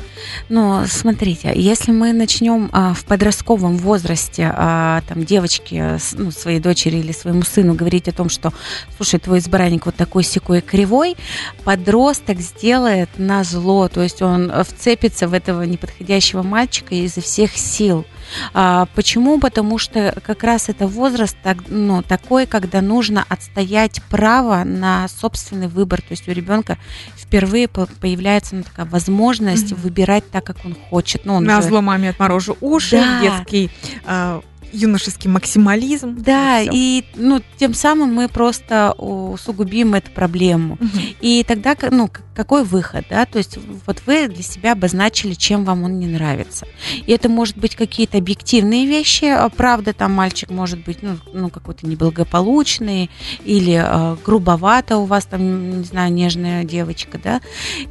Ну, 0.49 0.83
смотрите, 0.87 1.51
если 1.55 1.91
мы 1.91 2.13
начнем 2.13 2.69
а, 2.71 2.93
в 2.93 3.05
подростковом 3.05 3.77
возрасте 3.77 4.51
а, 4.55 5.01
там 5.07 5.23
девочке, 5.23 5.99
ну, 6.13 6.31
своей 6.31 6.59
дочери 6.59 6.97
или 6.97 7.11
своему 7.11 7.43
сыну 7.43 7.73
говорить 7.73 8.07
о 8.07 8.13
том, 8.13 8.29
что, 8.29 8.53
слушай, 8.95 9.19
твой 9.19 9.39
избранник 9.39 9.85
вот 9.85 9.95
такой 9.95 10.23
секой 10.23 10.61
кривой, 10.61 11.15
подросток 11.63 12.39
сделает 12.39 13.09
на 13.17 13.43
зло, 13.43 13.87
то 13.89 14.01
есть 14.01 14.21
он 14.21 14.51
вцепится 14.63 15.27
в 15.27 15.33
этого 15.33 15.63
неподходящего 15.63 16.41
мальчика 16.53 16.93
изо 16.93 17.19
всех 17.19 17.57
сил. 17.57 18.05
А, 18.53 18.87
почему? 18.93 19.39
Потому 19.39 19.79
что 19.79 20.13
как 20.23 20.43
раз 20.43 20.69
это 20.69 20.87
возраст 20.87 21.35
так, 21.41 21.57
ну, 21.67 22.03
такой, 22.03 22.45
когда 22.45 22.81
нужно 22.81 23.25
отстоять 23.27 24.03
право 24.03 24.63
на 24.63 25.07
собственный 25.07 25.67
выбор. 25.67 26.01
То 26.01 26.11
есть 26.11 26.27
у 26.27 26.31
ребенка 26.31 26.77
впервые 27.15 27.67
появляется 27.67 28.55
ну, 28.55 28.63
такая 28.63 28.85
возможность 28.85 29.71
mm-hmm. 29.71 29.81
выбирать 29.81 30.29
так, 30.29 30.43
как 30.43 30.57
он 30.63 30.75
хочет. 30.89 31.25
Ну, 31.25 31.35
он 31.35 31.43
на 31.43 31.61
же... 31.61 31.69
зло 31.69 31.81
маме 31.81 32.11
отморожу 32.11 32.55
уши, 32.61 32.97
да. 32.97 33.21
детский 33.21 33.71
э, 34.05 34.41
юношеский 34.73 35.29
максимализм. 35.29 36.17
Да, 36.17 36.59
и, 36.61 36.69
и 36.71 37.05
ну, 37.15 37.41
тем 37.57 37.73
самым 37.73 38.13
мы 38.13 38.27
просто 38.27 38.93
усугубим 38.97 39.93
эту 39.93 40.11
проблему. 40.11 40.75
Угу. 40.75 40.99
И 41.21 41.43
тогда, 41.47 41.75
ну, 41.91 42.09
какой 42.35 42.63
выход, 42.63 43.05
да? 43.09 43.25
То 43.25 43.37
есть 43.37 43.57
вот 43.85 44.01
вы 44.05 44.27
для 44.27 44.43
себя 44.43 44.73
обозначили, 44.73 45.33
чем 45.33 45.63
вам 45.65 45.83
он 45.83 45.99
не 45.99 46.07
нравится. 46.07 46.65
И 47.05 47.11
это 47.11 47.29
может 47.29 47.57
быть 47.57 47.75
какие-то 47.75 48.17
объективные 48.17 48.87
вещи, 48.87 49.25
а, 49.25 49.49
правда, 49.49 49.93
там 49.93 50.13
мальчик 50.13 50.49
может 50.49 50.83
быть, 50.83 51.01
ну, 51.01 51.17
ну 51.31 51.49
какой-то 51.49 51.87
неблагополучный 51.87 53.09
или 53.45 53.81
э, 53.83 54.17
грубовато 54.25 54.97
у 54.97 55.05
вас 55.05 55.25
там, 55.25 55.79
не 55.79 55.85
знаю, 55.85 56.11
нежная 56.11 56.63
девочка, 56.63 57.19
да? 57.23 57.41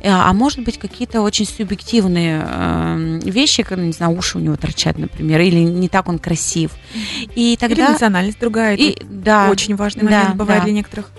А 0.04 0.32
может 0.32 0.60
быть 0.60 0.78
какие-то 0.78 1.20
очень 1.20 1.46
субъективные 1.46 2.44
э, 2.44 3.20
вещи, 3.24 3.62
как, 3.62 3.78
не 3.78 3.92
знаю, 3.92 4.16
уши 4.16 4.38
у 4.38 4.40
него 4.40 4.56
торчат, 4.56 4.98
например, 4.98 5.40
или 5.40 5.60
не 5.60 5.88
так 5.88 6.08
он 6.08 6.18
красив. 6.18 6.71
И 7.34 7.56
тогда... 7.58 7.84
Или 7.84 7.92
национальность 7.92 8.38
другая. 8.38 8.76
И, 8.76 8.96
да, 9.04 9.50
очень 9.50 9.76
важный 9.76 10.04
момент 10.04 10.28
да, 10.28 10.34
бывает 10.34 10.62
да. 10.62 10.64
для 10.66 10.74
некоторых. 10.74 11.10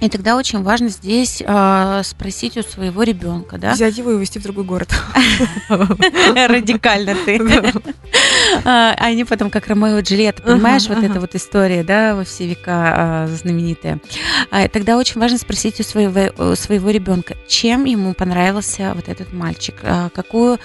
И 0.00 0.08
тогда 0.08 0.36
очень 0.36 0.62
важно 0.62 0.90
здесь 0.90 1.42
э, 1.44 2.02
спросить 2.04 2.56
у 2.56 2.62
своего 2.62 3.02
ребенка, 3.02 3.58
да? 3.58 3.72
Взять 3.72 3.98
его 3.98 4.12
и 4.12 4.14
увезти 4.14 4.38
в 4.38 4.44
другой 4.44 4.64
город. 4.64 4.90
Радикально 5.68 7.16
ты. 7.24 7.40
А, 8.64 8.94
они 8.98 9.24
потом 9.24 9.50
как 9.50 9.66
Ромео 9.66 9.98
и 9.98 10.02
Джульетта, 10.02 10.42
понимаешь, 10.42 10.86
вот 10.88 11.02
эта 11.02 11.18
вот 11.18 11.34
история, 11.34 11.82
да, 11.82 12.14
во 12.14 12.24
все 12.24 12.46
века 12.46 12.94
а, 12.96 13.26
знаменитая. 13.26 13.98
Тогда 14.72 14.98
очень 14.98 15.20
важно 15.20 15.36
спросить 15.36 15.80
у 15.80 15.82
своего, 15.82 16.54
своего 16.54 16.90
ребенка, 16.90 17.34
чем 17.48 17.84
ему 17.84 18.14
понравился 18.14 18.92
вот 18.94 19.08
этот 19.08 19.32
мальчик, 19.32 19.74
какую 20.14 20.60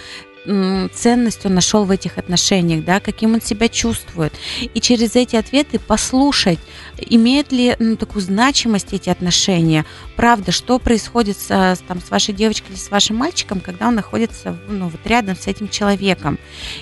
ценность 0.46 1.46
он 1.46 1.54
нашел 1.54 1.86
в 1.86 1.92
этих 1.92 2.18
отношениях, 2.18 2.84
да, 2.84 3.00
каким 3.00 3.34
он 3.36 3.42
себя 3.42 3.70
чувствует. 3.70 4.34
И 4.74 4.82
через 4.82 5.16
эти 5.16 5.36
ответы 5.36 5.80
послушать, 5.80 6.60
имеют 6.98 7.52
ли 7.52 7.76
ну, 7.80 7.96
такую 7.96 8.22
значимость 8.22 8.94
эти 8.94 9.10
отношения. 9.10 9.86
Правда, 10.16 10.52
что 10.52 10.80
происходит 10.80 11.38
с, 11.38 11.80
там, 11.88 12.02
с 12.02 12.12
вашей 12.12 12.34
девочкой 12.34 12.72
или 12.72 12.80
с 12.80 12.92
вашим 12.92 13.18
мальчиком, 13.18 13.60
когда 13.60 13.88
он 13.88 13.96
находится 13.96 14.58
ну, 14.68 14.90
вот 14.90 15.00
рядом 15.06 15.36
с 15.36 15.48
этим 15.48 15.70
человеком. 15.70 16.38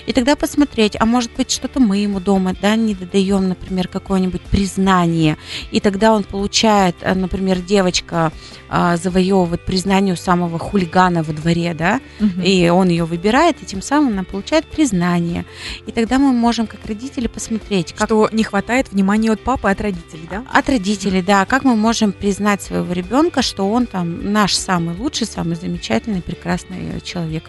И 0.06 0.12
тогда 0.12 0.36
посмотреть, 0.36 0.96
а 0.98 1.06
может 1.06 1.32
быть, 1.36 1.50
что-то 1.50 1.80
мы 1.80 1.98
ему 1.98 2.20
дома 2.20 2.54
да, 2.60 2.76
не 2.76 2.94
додаем, 2.94 3.48
например, 3.48 3.88
какое-нибудь 3.88 4.42
признание. 4.42 5.36
И 5.70 5.80
тогда 5.80 6.12
он 6.12 6.24
получает, 6.24 6.96
э, 7.00 7.14
например, 7.14 7.60
девочка 7.60 8.32
а, 8.74 8.96
завоевывает 8.96 9.60
признание 9.60 10.14
у 10.14 10.16
самого 10.16 10.58
хулигана 10.58 11.22
во 11.22 11.34
дворе, 11.34 11.74
да, 11.74 12.00
угу. 12.18 12.40
и 12.42 12.70
он 12.70 12.88
ее 12.88 13.04
выбирает, 13.04 13.51
и 13.60 13.66
тем 13.66 13.82
самым 13.82 14.12
она 14.12 14.24
получает 14.24 14.64
признание. 14.66 15.44
И 15.86 15.92
тогда 15.92 16.18
мы 16.18 16.32
можем, 16.32 16.66
как 16.66 16.86
родители, 16.86 17.26
посмотреть, 17.26 17.92
как... 17.92 18.08
Что 18.08 18.28
не 18.32 18.44
хватает 18.44 18.92
внимания 18.92 19.32
от 19.32 19.40
папы, 19.40 19.68
от 19.68 19.80
родителей, 19.80 20.28
да? 20.30 20.44
От 20.52 20.68
родителей, 20.68 21.22
да. 21.22 21.44
Как 21.44 21.64
мы 21.64 21.76
можем 21.76 22.12
признать 22.12 22.62
своего 22.62 22.92
ребенка, 22.92 23.42
что 23.42 23.70
он 23.70 23.86
там 23.86 24.32
наш 24.32 24.54
самый 24.54 24.96
лучший, 24.96 25.26
самый 25.26 25.56
замечательный, 25.56 26.22
прекрасный 26.22 27.00
человек. 27.02 27.44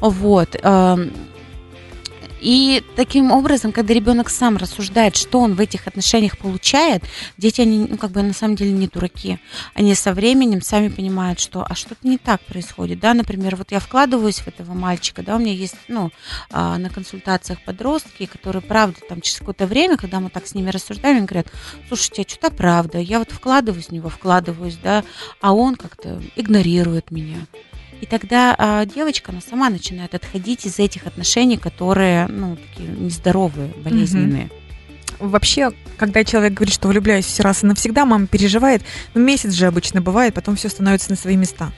Вот. 0.00 0.56
И 2.44 2.84
таким 2.94 3.32
образом, 3.32 3.72
когда 3.72 3.94
ребенок 3.94 4.28
сам 4.28 4.58
рассуждает, 4.58 5.16
что 5.16 5.40
он 5.40 5.54
в 5.54 5.60
этих 5.60 5.86
отношениях 5.86 6.36
получает, 6.36 7.02
дети, 7.38 7.62
они, 7.62 7.78
ну, 7.78 7.96
как 7.96 8.10
бы 8.10 8.22
на 8.22 8.34
самом 8.34 8.54
деле 8.54 8.72
не 8.72 8.86
дураки. 8.86 9.38
Они 9.72 9.94
со 9.94 10.12
временем 10.12 10.60
сами 10.60 10.88
понимают, 10.88 11.40
что, 11.40 11.64
а 11.66 11.74
что-то 11.74 12.06
не 12.06 12.18
так 12.18 12.42
происходит, 12.42 13.00
да, 13.00 13.14
например, 13.14 13.56
вот 13.56 13.72
я 13.72 13.80
вкладываюсь 13.80 14.40
в 14.40 14.46
этого 14.46 14.74
мальчика, 14.74 15.22
да, 15.22 15.36
у 15.36 15.38
меня 15.38 15.54
есть, 15.54 15.76
ну, 15.88 16.10
а, 16.50 16.76
на 16.76 16.90
консультациях 16.90 17.62
подростки, 17.64 18.26
которые, 18.26 18.60
правда, 18.60 18.98
там 19.08 19.22
через 19.22 19.38
какое-то 19.38 19.66
время, 19.66 19.96
когда 19.96 20.20
мы 20.20 20.28
так 20.28 20.46
с 20.46 20.54
ними 20.54 20.68
рассуждаем, 20.68 21.16
они 21.16 21.26
говорят, 21.26 21.46
слушайте, 21.88 22.26
а 22.26 22.30
что-то 22.30 22.50
правда, 22.50 22.98
я 22.98 23.20
вот 23.20 23.30
вкладываюсь 23.30 23.86
в 23.86 23.92
него, 23.92 24.10
вкладываюсь, 24.10 24.76
да, 24.82 25.02
а 25.40 25.54
он 25.54 25.76
как-то 25.76 26.20
игнорирует 26.36 27.10
меня. 27.10 27.38
И 28.00 28.06
тогда 28.06 28.54
а, 28.58 28.86
девочка, 28.86 29.32
она 29.32 29.40
сама 29.40 29.70
начинает 29.70 30.14
отходить 30.14 30.66
из 30.66 30.78
этих 30.78 31.06
отношений, 31.06 31.56
которые, 31.56 32.26
ну, 32.28 32.56
такие 32.56 32.88
нездоровые, 32.88 33.68
болезненные. 33.82 34.44
Mm-hmm 34.44 34.64
вообще, 35.18 35.70
когда 35.96 36.24
человек 36.24 36.54
говорит, 36.54 36.74
что 36.74 36.88
влюбляюсь 36.88 37.24
все 37.24 37.42
раз 37.42 37.62
и 37.62 37.66
навсегда, 37.66 38.04
мама 38.04 38.26
переживает, 38.26 38.82
ну, 39.14 39.20
месяц 39.20 39.52
же 39.52 39.66
обычно 39.66 40.00
бывает, 40.00 40.34
потом 40.34 40.56
все 40.56 40.68
становится 40.68 41.10
на 41.10 41.16
свои 41.16 41.36
места. 41.36 41.72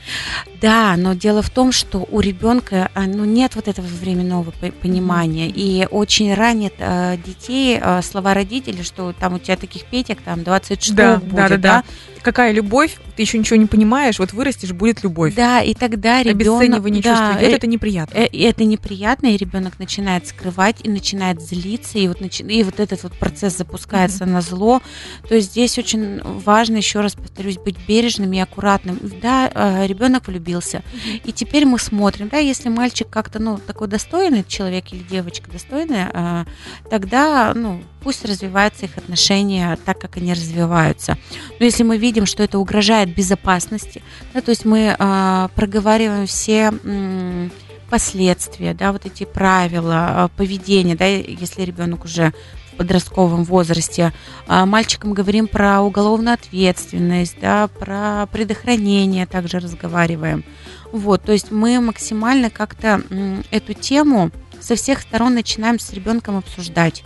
Да, 0.61 0.97
но 0.97 1.15
дело 1.15 1.43
в 1.43 1.51
том, 1.51 1.73
что 1.73 2.07
у 2.11 2.21
ребенка 2.21 2.91
а, 2.95 3.03
ну, 3.03 3.25
нет 3.25 3.55
вот 3.55 3.69
этого 3.69 3.87
временного 3.87 4.53
понимания, 4.83 5.49
и 5.49 5.87
очень 5.91 6.35
ранит 6.35 6.75
э, 6.79 7.17
детей 7.25 7.79
э, 7.81 8.03
слова 8.03 8.35
родителей, 8.35 8.83
что 8.83 9.13
там 9.13 9.35
у 9.35 9.39
тебя 9.39 9.57
таких 9.57 9.85
петек 9.85 10.21
там 10.23 10.43
20 10.43 10.83
штук 10.83 10.97
да, 10.97 11.17
будет, 11.17 11.35
да, 11.35 11.49
да, 11.49 11.57
да. 11.57 11.57
да 11.59 11.85
какая 12.27 12.51
любовь, 12.51 12.97
ты 13.15 13.23
еще 13.23 13.39
ничего 13.39 13.57
не 13.57 13.67
понимаешь, 13.67 14.19
вот 14.19 14.33
вырастешь, 14.33 14.73
будет 14.73 15.05
любовь. 15.05 15.37
Да, 15.37 15.63
и 15.63 15.75
тогда 15.75 16.25
ребенок... 16.25 16.61
Обесценивание 16.61 17.01
да, 17.01 17.11
чувства 17.11 17.39
идет, 17.39 17.53
э, 17.53 17.55
это 17.55 17.67
неприятно. 17.69 18.19
Э, 18.19 18.27
это 18.27 18.65
неприятно, 18.65 19.27
и 19.29 19.37
ребенок 19.37 19.79
начинает 19.79 20.27
скрывать, 20.27 20.79
и 20.83 20.89
начинает 20.89 21.41
злиться, 21.41 21.99
и 21.99 22.09
вот, 22.09 22.21
начи... 22.21 22.43
и 22.43 22.65
вот 22.65 22.81
этот 22.81 23.05
вот 23.05 23.13
процесс 23.13 23.57
запускается 23.57 24.25
mm-hmm. 24.25 24.31
на 24.31 24.41
зло. 24.41 24.83
То 25.29 25.37
есть 25.37 25.53
здесь 25.53 25.79
очень 25.79 26.21
важно, 26.21 26.79
еще 26.79 27.01
раз 27.01 27.15
повторюсь, 27.15 27.59
быть 27.59 27.77
бережным 27.87 28.33
и 28.33 28.41
аккуратным. 28.41 28.99
Да, 29.23 29.49
э, 29.55 29.87
ребенок 29.87 30.27
влюбился, 30.27 30.79
mm-hmm. 30.79 31.21
и 31.27 31.33
теперь 31.33 31.65
мы 31.65 31.79
смотрим, 31.79 32.29
да, 32.29 32.39
если 32.39 32.71
мальчик 32.71 33.09
как-то, 33.09 33.39
ну, 33.39 33.61
такой 33.65 33.87
достойный 33.87 34.43
человек 34.43 34.93
или 34.93 35.05
девочка 35.05 35.49
достойная, 35.49 36.45
тогда, 36.91 37.53
ну, 37.55 37.83
пусть 38.07 38.25
развиваются 38.25 38.85
их 38.85 38.97
отношения 38.99 39.77
так, 39.85 39.99
как 39.99 40.17
они 40.17 40.33
развиваются. 40.33 41.19
Но 41.59 41.65
если 41.65 41.83
мы 41.83 41.99
видим, 41.99 42.16
что 42.25 42.43
это 42.43 42.59
угрожает 42.59 43.15
безопасности, 43.15 44.03
да, 44.33 44.41
то 44.41 44.51
есть 44.51 44.65
мы 44.65 44.97
э, 44.99 45.49
проговариваем 45.55 46.27
все 46.27 46.73
э, 46.73 47.49
последствия, 47.91 48.73
да, 48.73 48.93
вот 48.93 49.05
эти 49.05 49.25
правила 49.25 50.31
э, 50.33 50.37
поведения, 50.37 50.95
да, 50.95 51.05
если 51.05 51.63
ребенок 51.63 52.05
уже 52.05 52.33
подростковом 52.79 53.45
возрасте. 53.45 54.13
А 54.47 54.67
мальчикам 54.67 55.15
говорим 55.15 55.49
про 55.49 55.81
уголовную 55.81 56.35
ответственность, 56.35 57.37
да, 57.41 57.69
про 57.69 58.27
предохранение 58.31 59.27
также 59.27 59.59
разговариваем. 59.59 60.45
Вот, 60.93 61.23
то 61.23 61.33
есть 61.33 61.51
мы 61.51 61.81
максимально 61.81 62.51
как-то 62.51 63.03
эту 63.51 63.73
тему 63.73 64.31
со 64.61 64.75
всех 64.75 65.01
сторон 65.01 65.35
начинаем 65.35 65.79
с 65.79 65.93
ребенком 65.93 66.37
обсуждать 66.37 67.03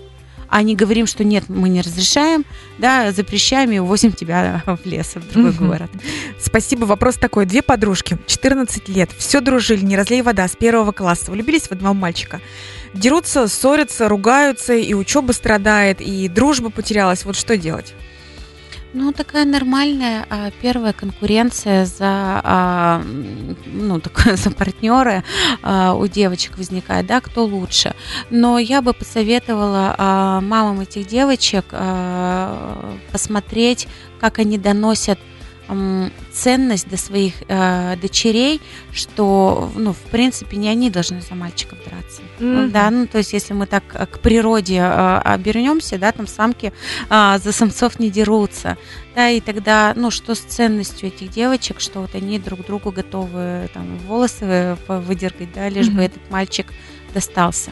а 0.50 0.62
не 0.62 0.74
говорим, 0.74 1.06
что 1.06 1.24
нет, 1.24 1.44
мы 1.48 1.68
не 1.68 1.80
разрешаем, 1.80 2.44
да, 2.78 3.12
запрещаем 3.12 3.70
и 3.70 3.78
увозим 3.78 4.12
тебя 4.12 4.62
в 4.66 4.84
лес, 4.84 5.14
в 5.14 5.32
другой 5.32 5.52
город. 5.52 5.90
Спасибо. 6.40 6.84
Вопрос 6.84 7.16
такой. 7.16 7.46
Две 7.46 7.62
подружки, 7.62 8.18
14 8.26 8.88
лет, 8.88 9.10
все 9.16 9.40
дружили, 9.40 9.84
не 9.84 9.96
разлей 9.96 10.22
вода, 10.22 10.46
с 10.48 10.56
первого 10.56 10.92
класса, 10.92 11.30
влюбились 11.30 11.68
в 11.68 11.72
одного 11.72 11.94
мальчика. 11.94 12.40
Дерутся, 12.92 13.46
ссорятся, 13.46 14.08
ругаются, 14.08 14.74
и 14.74 14.92
учеба 14.94 15.32
страдает, 15.32 16.00
и 16.00 16.28
дружба 16.28 16.70
потерялась. 16.70 17.24
Вот 17.24 17.36
что 17.36 17.56
делать? 17.56 17.94
Ну, 18.92 19.12
такая 19.12 19.44
нормальная 19.44 20.26
а, 20.28 20.50
первая 20.62 20.92
конкуренция 20.92 21.84
за, 21.84 22.40
а, 22.42 23.02
ну, 23.66 24.00
такое, 24.00 24.34
за 24.36 24.50
партнеры 24.50 25.22
а, 25.62 25.94
у 25.94 26.08
девочек 26.08 26.58
возникает, 26.58 27.06
да, 27.06 27.20
кто 27.20 27.44
лучше. 27.44 27.94
Но 28.30 28.58
я 28.58 28.82
бы 28.82 28.92
посоветовала 28.92 29.94
а, 29.96 30.40
мамам 30.40 30.80
этих 30.80 31.06
девочек 31.06 31.66
а, 31.70 32.96
посмотреть, 33.12 33.86
как 34.20 34.40
они 34.40 34.58
доносят 34.58 35.20
ценность 36.32 36.88
до 36.88 36.96
своих 36.96 37.34
э, 37.48 37.96
дочерей, 38.00 38.60
что, 38.92 39.70
ну, 39.74 39.92
в 39.92 40.10
принципе, 40.10 40.56
не 40.56 40.68
они 40.68 40.90
должны 40.90 41.20
за 41.20 41.34
мальчиков 41.34 41.78
драться. 41.84 42.22
Mm-hmm. 42.38 42.70
Да, 42.70 42.90
ну, 42.90 43.06
то 43.06 43.18
есть, 43.18 43.32
если 43.32 43.52
мы 43.52 43.66
так 43.66 43.84
к 43.86 44.18
природе 44.20 44.76
э, 44.76 45.18
обернемся, 45.18 45.98
да, 45.98 46.12
там 46.12 46.26
самки 46.26 46.72
э, 47.08 47.38
за 47.42 47.52
самцов 47.52 47.98
не 47.98 48.10
дерутся, 48.10 48.76
да, 49.14 49.28
и 49.30 49.40
тогда, 49.40 49.92
ну, 49.96 50.10
что 50.10 50.34
с 50.34 50.40
ценностью 50.40 51.08
этих 51.08 51.30
девочек, 51.30 51.80
что 51.80 52.00
вот 52.00 52.14
они 52.14 52.38
друг 52.38 52.64
другу 52.66 52.90
готовы 52.90 53.68
там 53.74 53.98
волосы 54.06 54.76
выдергать, 54.88 55.52
да, 55.52 55.68
лишь 55.68 55.86
mm-hmm. 55.86 55.96
бы 55.96 56.02
этот 56.02 56.30
мальчик 56.30 56.66
достался. 57.14 57.70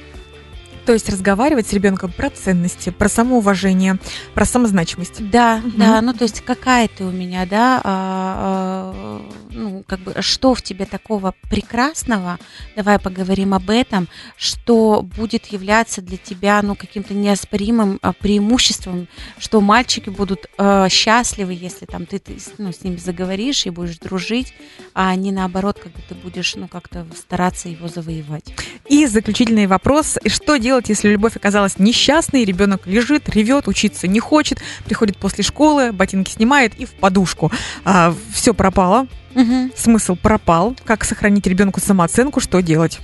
То 0.89 0.95
есть 0.95 1.11
разговаривать 1.11 1.67
с 1.67 1.75
ребенком 1.75 2.11
про 2.11 2.31
ценности, 2.31 2.89
про 2.89 3.11
самоуважение, 3.11 3.99
про 4.33 4.47
самозначимость. 4.47 5.29
Да, 5.29 5.61
угу. 5.63 5.77
да, 5.77 6.01
ну 6.01 6.15
то 6.15 6.23
есть 6.23 6.41
какая 6.41 6.89
ты 6.89 7.05
у 7.05 7.11
меня, 7.11 7.45
да, 7.45 7.83
а, 7.85 8.95
а, 8.95 9.23
ну 9.51 9.85
как 9.87 10.01
бы 10.01 10.15
что 10.21 10.55
в 10.55 10.63
тебе 10.63 10.87
такого 10.87 11.35
прекрасного, 11.51 12.39
давай 12.75 12.99
поговорим 12.99 13.53
об 13.53 13.69
этом, 13.69 14.09
что 14.39 15.03
будет 15.03 15.49
являться 15.49 16.01
для 16.01 16.17
тебя, 16.17 16.63
ну 16.63 16.75
каким-то 16.75 17.13
неоспоримым 17.13 17.99
а, 18.01 18.15
преимуществом, 18.15 19.09
что 19.37 19.61
мальчики 19.61 20.09
будут 20.09 20.47
а, 20.57 20.89
счастливы, 20.89 21.53
если 21.53 21.85
там 21.85 22.07
ты, 22.07 22.19
ты 22.19 22.39
ну, 22.57 22.73
с 22.73 22.83
ними 22.83 22.97
заговоришь 22.97 23.67
и 23.67 23.71
будешь 23.71 23.99
дружить, 23.99 24.55
а 24.95 25.15
не 25.17 25.33
наоборот, 25.33 25.79
когда 25.79 26.01
ты 26.09 26.15
будешь, 26.15 26.55
ну 26.55 26.67
как-то 26.67 27.07
стараться 27.15 27.69
его 27.69 27.89
завоевать. 27.89 28.55
И 28.89 29.05
заключительный 29.05 29.67
вопрос, 29.67 30.17
что 30.27 30.57
делать 30.57 30.78
делать, 30.79 30.89
если 30.89 31.09
любовь 31.09 31.37
оказалась 31.37 31.79
несчастной, 31.79 32.45
ребенок 32.45 32.87
лежит, 32.87 33.29
ревет, 33.29 33.67
учиться 33.67 34.07
не 34.07 34.21
хочет, 34.21 34.59
приходит 34.85 35.17
после 35.17 35.43
школы, 35.43 35.93
ботинки 35.93 36.31
снимает 36.31 36.75
и 36.79 36.85
в 36.85 36.91
подушку. 36.91 37.51
А, 37.85 38.15
все 38.33 38.55
пропало, 38.55 39.07
угу. 39.35 39.71
смысл 39.77 40.17
пропал. 40.17 40.77
Как 40.85 41.05
сохранить 41.05 41.47
ребенку 41.47 41.81
самооценку, 41.81 42.41
что 42.41 42.61
делать? 42.61 43.01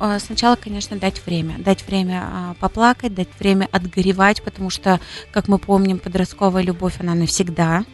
Э, 0.00 0.18
сначала, 0.18 0.56
конечно, 0.56 0.96
дать 0.96 1.24
время. 1.24 1.56
Дать 1.58 1.86
время 1.86 2.24
э, 2.24 2.54
поплакать, 2.60 3.14
дать 3.14 3.28
время 3.38 3.68
отгоревать, 3.72 4.42
потому 4.42 4.70
что, 4.70 5.00
как 5.32 5.48
мы 5.48 5.58
помним, 5.58 5.98
подростковая 5.98 6.62
любовь, 6.62 6.94
она 7.00 7.14
навсегда. 7.14 7.84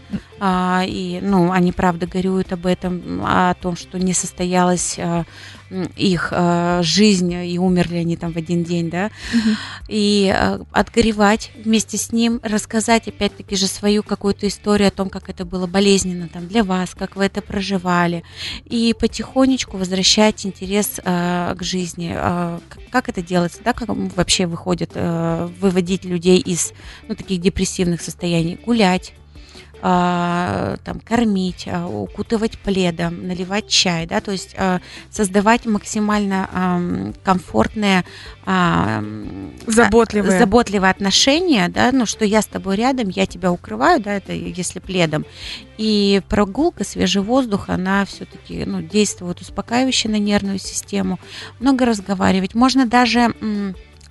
Э, 0.41 0.83
и, 0.87 1.21
ну, 1.23 1.53
они, 1.53 1.73
правда, 1.73 2.07
горюют 2.07 2.53
об 2.53 2.67
этом, 2.67 3.23
о 3.25 3.55
том, 3.55 3.77
что 3.77 3.99
не 3.99 4.13
состоялась 4.13 4.97
э, 4.99 5.25
их 5.97 6.29
э, 6.33 6.81
жизнь, 6.83 7.33
и 7.33 7.59
умерли 7.59 7.97
они 7.97 8.17
там 8.17 8.33
в 8.33 8.37
один 8.37 8.65
день, 8.65 8.91
да. 8.91 9.11
Угу. 9.33 9.57
И 9.89 10.35
отгоревать 10.73 11.51
вместе 11.65 11.97
с 11.97 12.13
ним, 12.13 12.41
рассказать, 12.43 13.09
опять-таки 13.09 13.57
же, 13.57 13.67
свою 13.67 14.03
какую-то 14.03 14.47
историю 14.49 14.89
о 14.89 14.93
том, 14.93 15.09
как 15.09 15.29
это 15.29 15.45
было 15.45 15.67
болезненно 15.67 16.29
там 16.29 16.49
для 16.49 16.65
вас, 16.65 16.95
как 16.95 17.17
вы 17.17 17.25
это 17.25 17.42
проживали. 17.43 18.23
И 18.65 18.95
потихонечку 18.99 19.77
возвращать 19.77 20.47
интерес 20.47 21.01
э, 21.03 21.55
к 21.57 21.63
жизни. 21.63 22.13
А, 22.15 22.61
как 22.91 23.09
это 23.09 23.23
делается, 23.23 23.61
да, 23.65 23.73
как 23.73 23.89
вообще 23.89 24.47
выходит, 24.47 24.93
э, 24.95 25.49
выводить 25.61 26.05
людей 26.05 26.39
из 26.39 26.73
ну, 27.09 27.15
таких 27.15 27.41
депрессивных 27.41 28.01
состояний? 28.01 28.59
Гулять, 28.65 29.15
там, 29.83 31.01
кормить, 31.05 31.67
а, 31.67 31.89
укутывать 31.89 32.57
пледом, 32.59 33.27
наливать 33.27 33.69
чай, 33.69 34.07
да, 34.07 34.21
то 34.21 34.31
есть 34.31 34.55
а, 34.57 34.81
создавать 35.11 35.67
максимально 35.67 37.13
комфортные, 37.25 38.05
заботливые. 39.67 40.39
заботливые 40.39 40.91
отношения, 40.91 41.69
да, 41.69 41.91
ну, 41.93 42.07
что 42.07 42.25
я 42.25 42.43
с 42.43 42.47
тобой 42.47 42.77
рядом, 42.77 43.09
я 43.09 43.27
тебя 43.27 43.51
укрываю, 43.51 44.01
да, 44.01 44.13
это 44.15 44.33
если 44.33 44.79
пледом. 44.79 45.25
И 45.79 46.23
прогулка, 46.29 46.85
свежий 46.85 47.23
воздух, 47.23 47.69
она 47.69 48.05
все-таки 48.05 48.65
ну, 48.65 48.83
действует 48.83 49.41
успокаивающе 49.41 50.09
на 50.09 50.19
нервную 50.19 50.59
систему. 50.59 51.19
Много 51.59 51.87
разговаривать. 51.87 52.55
Можно 52.55 52.87
даже 52.87 53.35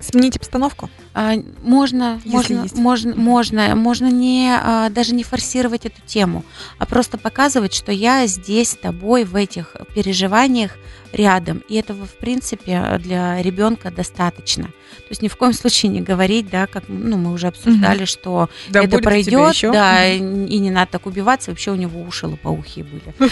Сменить 0.01 0.35
обстановку? 0.37 0.89
А, 1.13 1.33
можно, 1.61 2.19
Если 2.23 2.29
можно, 2.29 2.63
есть. 2.63 2.75
можно, 2.75 3.15
можно, 3.15 3.75
можно 3.75 4.07
не 4.07 4.51
а, 4.53 4.89
даже 4.89 5.13
не 5.13 5.23
форсировать 5.23 5.85
эту 5.85 6.01
тему, 6.05 6.43
а 6.77 6.85
просто 6.85 7.17
показывать, 7.17 7.73
что 7.73 7.91
я 7.91 8.25
здесь 8.27 8.71
с 8.71 8.75
тобой 8.75 9.23
в 9.23 9.35
этих 9.35 9.75
переживаниях 9.93 10.71
рядом. 11.11 11.63
И 11.67 11.75
этого, 11.75 12.05
в 12.05 12.13
принципе, 12.13 12.99
для 12.99 13.41
ребенка 13.41 13.91
достаточно. 13.91 14.65
То 14.65 15.07
есть 15.09 15.21
ни 15.21 15.27
в 15.27 15.35
коем 15.35 15.53
случае 15.53 15.91
не 15.91 16.01
говорить, 16.01 16.49
да, 16.49 16.67
как 16.67 16.83
ну, 16.87 17.17
мы 17.17 17.31
уже 17.31 17.47
обсуждали, 17.47 17.99
угу. 17.99 18.07
что 18.07 18.49
да, 18.69 18.83
это 18.83 18.99
пройдет, 18.99 19.55
да, 19.61 20.07
и 20.07 20.19
не 20.19 20.71
надо 20.71 20.91
так 20.93 21.05
убиваться. 21.05 21.51
Вообще 21.51 21.71
у 21.71 21.75
него 21.75 22.01
уши 22.01 22.27
лопоухие 22.27 22.85
были. 22.85 23.31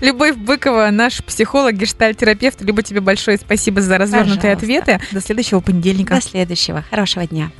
Любовь 0.00 0.36
Быкова, 0.36 0.90
наш 0.90 1.22
психолог, 1.24 1.74
гештальтерапевт. 1.74 2.60
Люба, 2.62 2.82
тебе 2.82 3.00
большое 3.00 3.38
спасибо 3.38 3.80
за 3.80 3.98
развернутые 3.98 4.52
ответы. 4.52 5.00
До 5.12 5.20
следующего 5.20 5.60
понедельника. 5.60 6.16
До 6.16 6.20
следующего. 6.20 6.84
Хорошего 6.90 7.26
дня. 7.26 7.50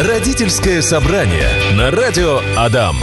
Родительское 0.00 0.82
собрание 0.82 1.48
на 1.76 1.90
радио 1.90 2.40
Адам. 2.56 2.96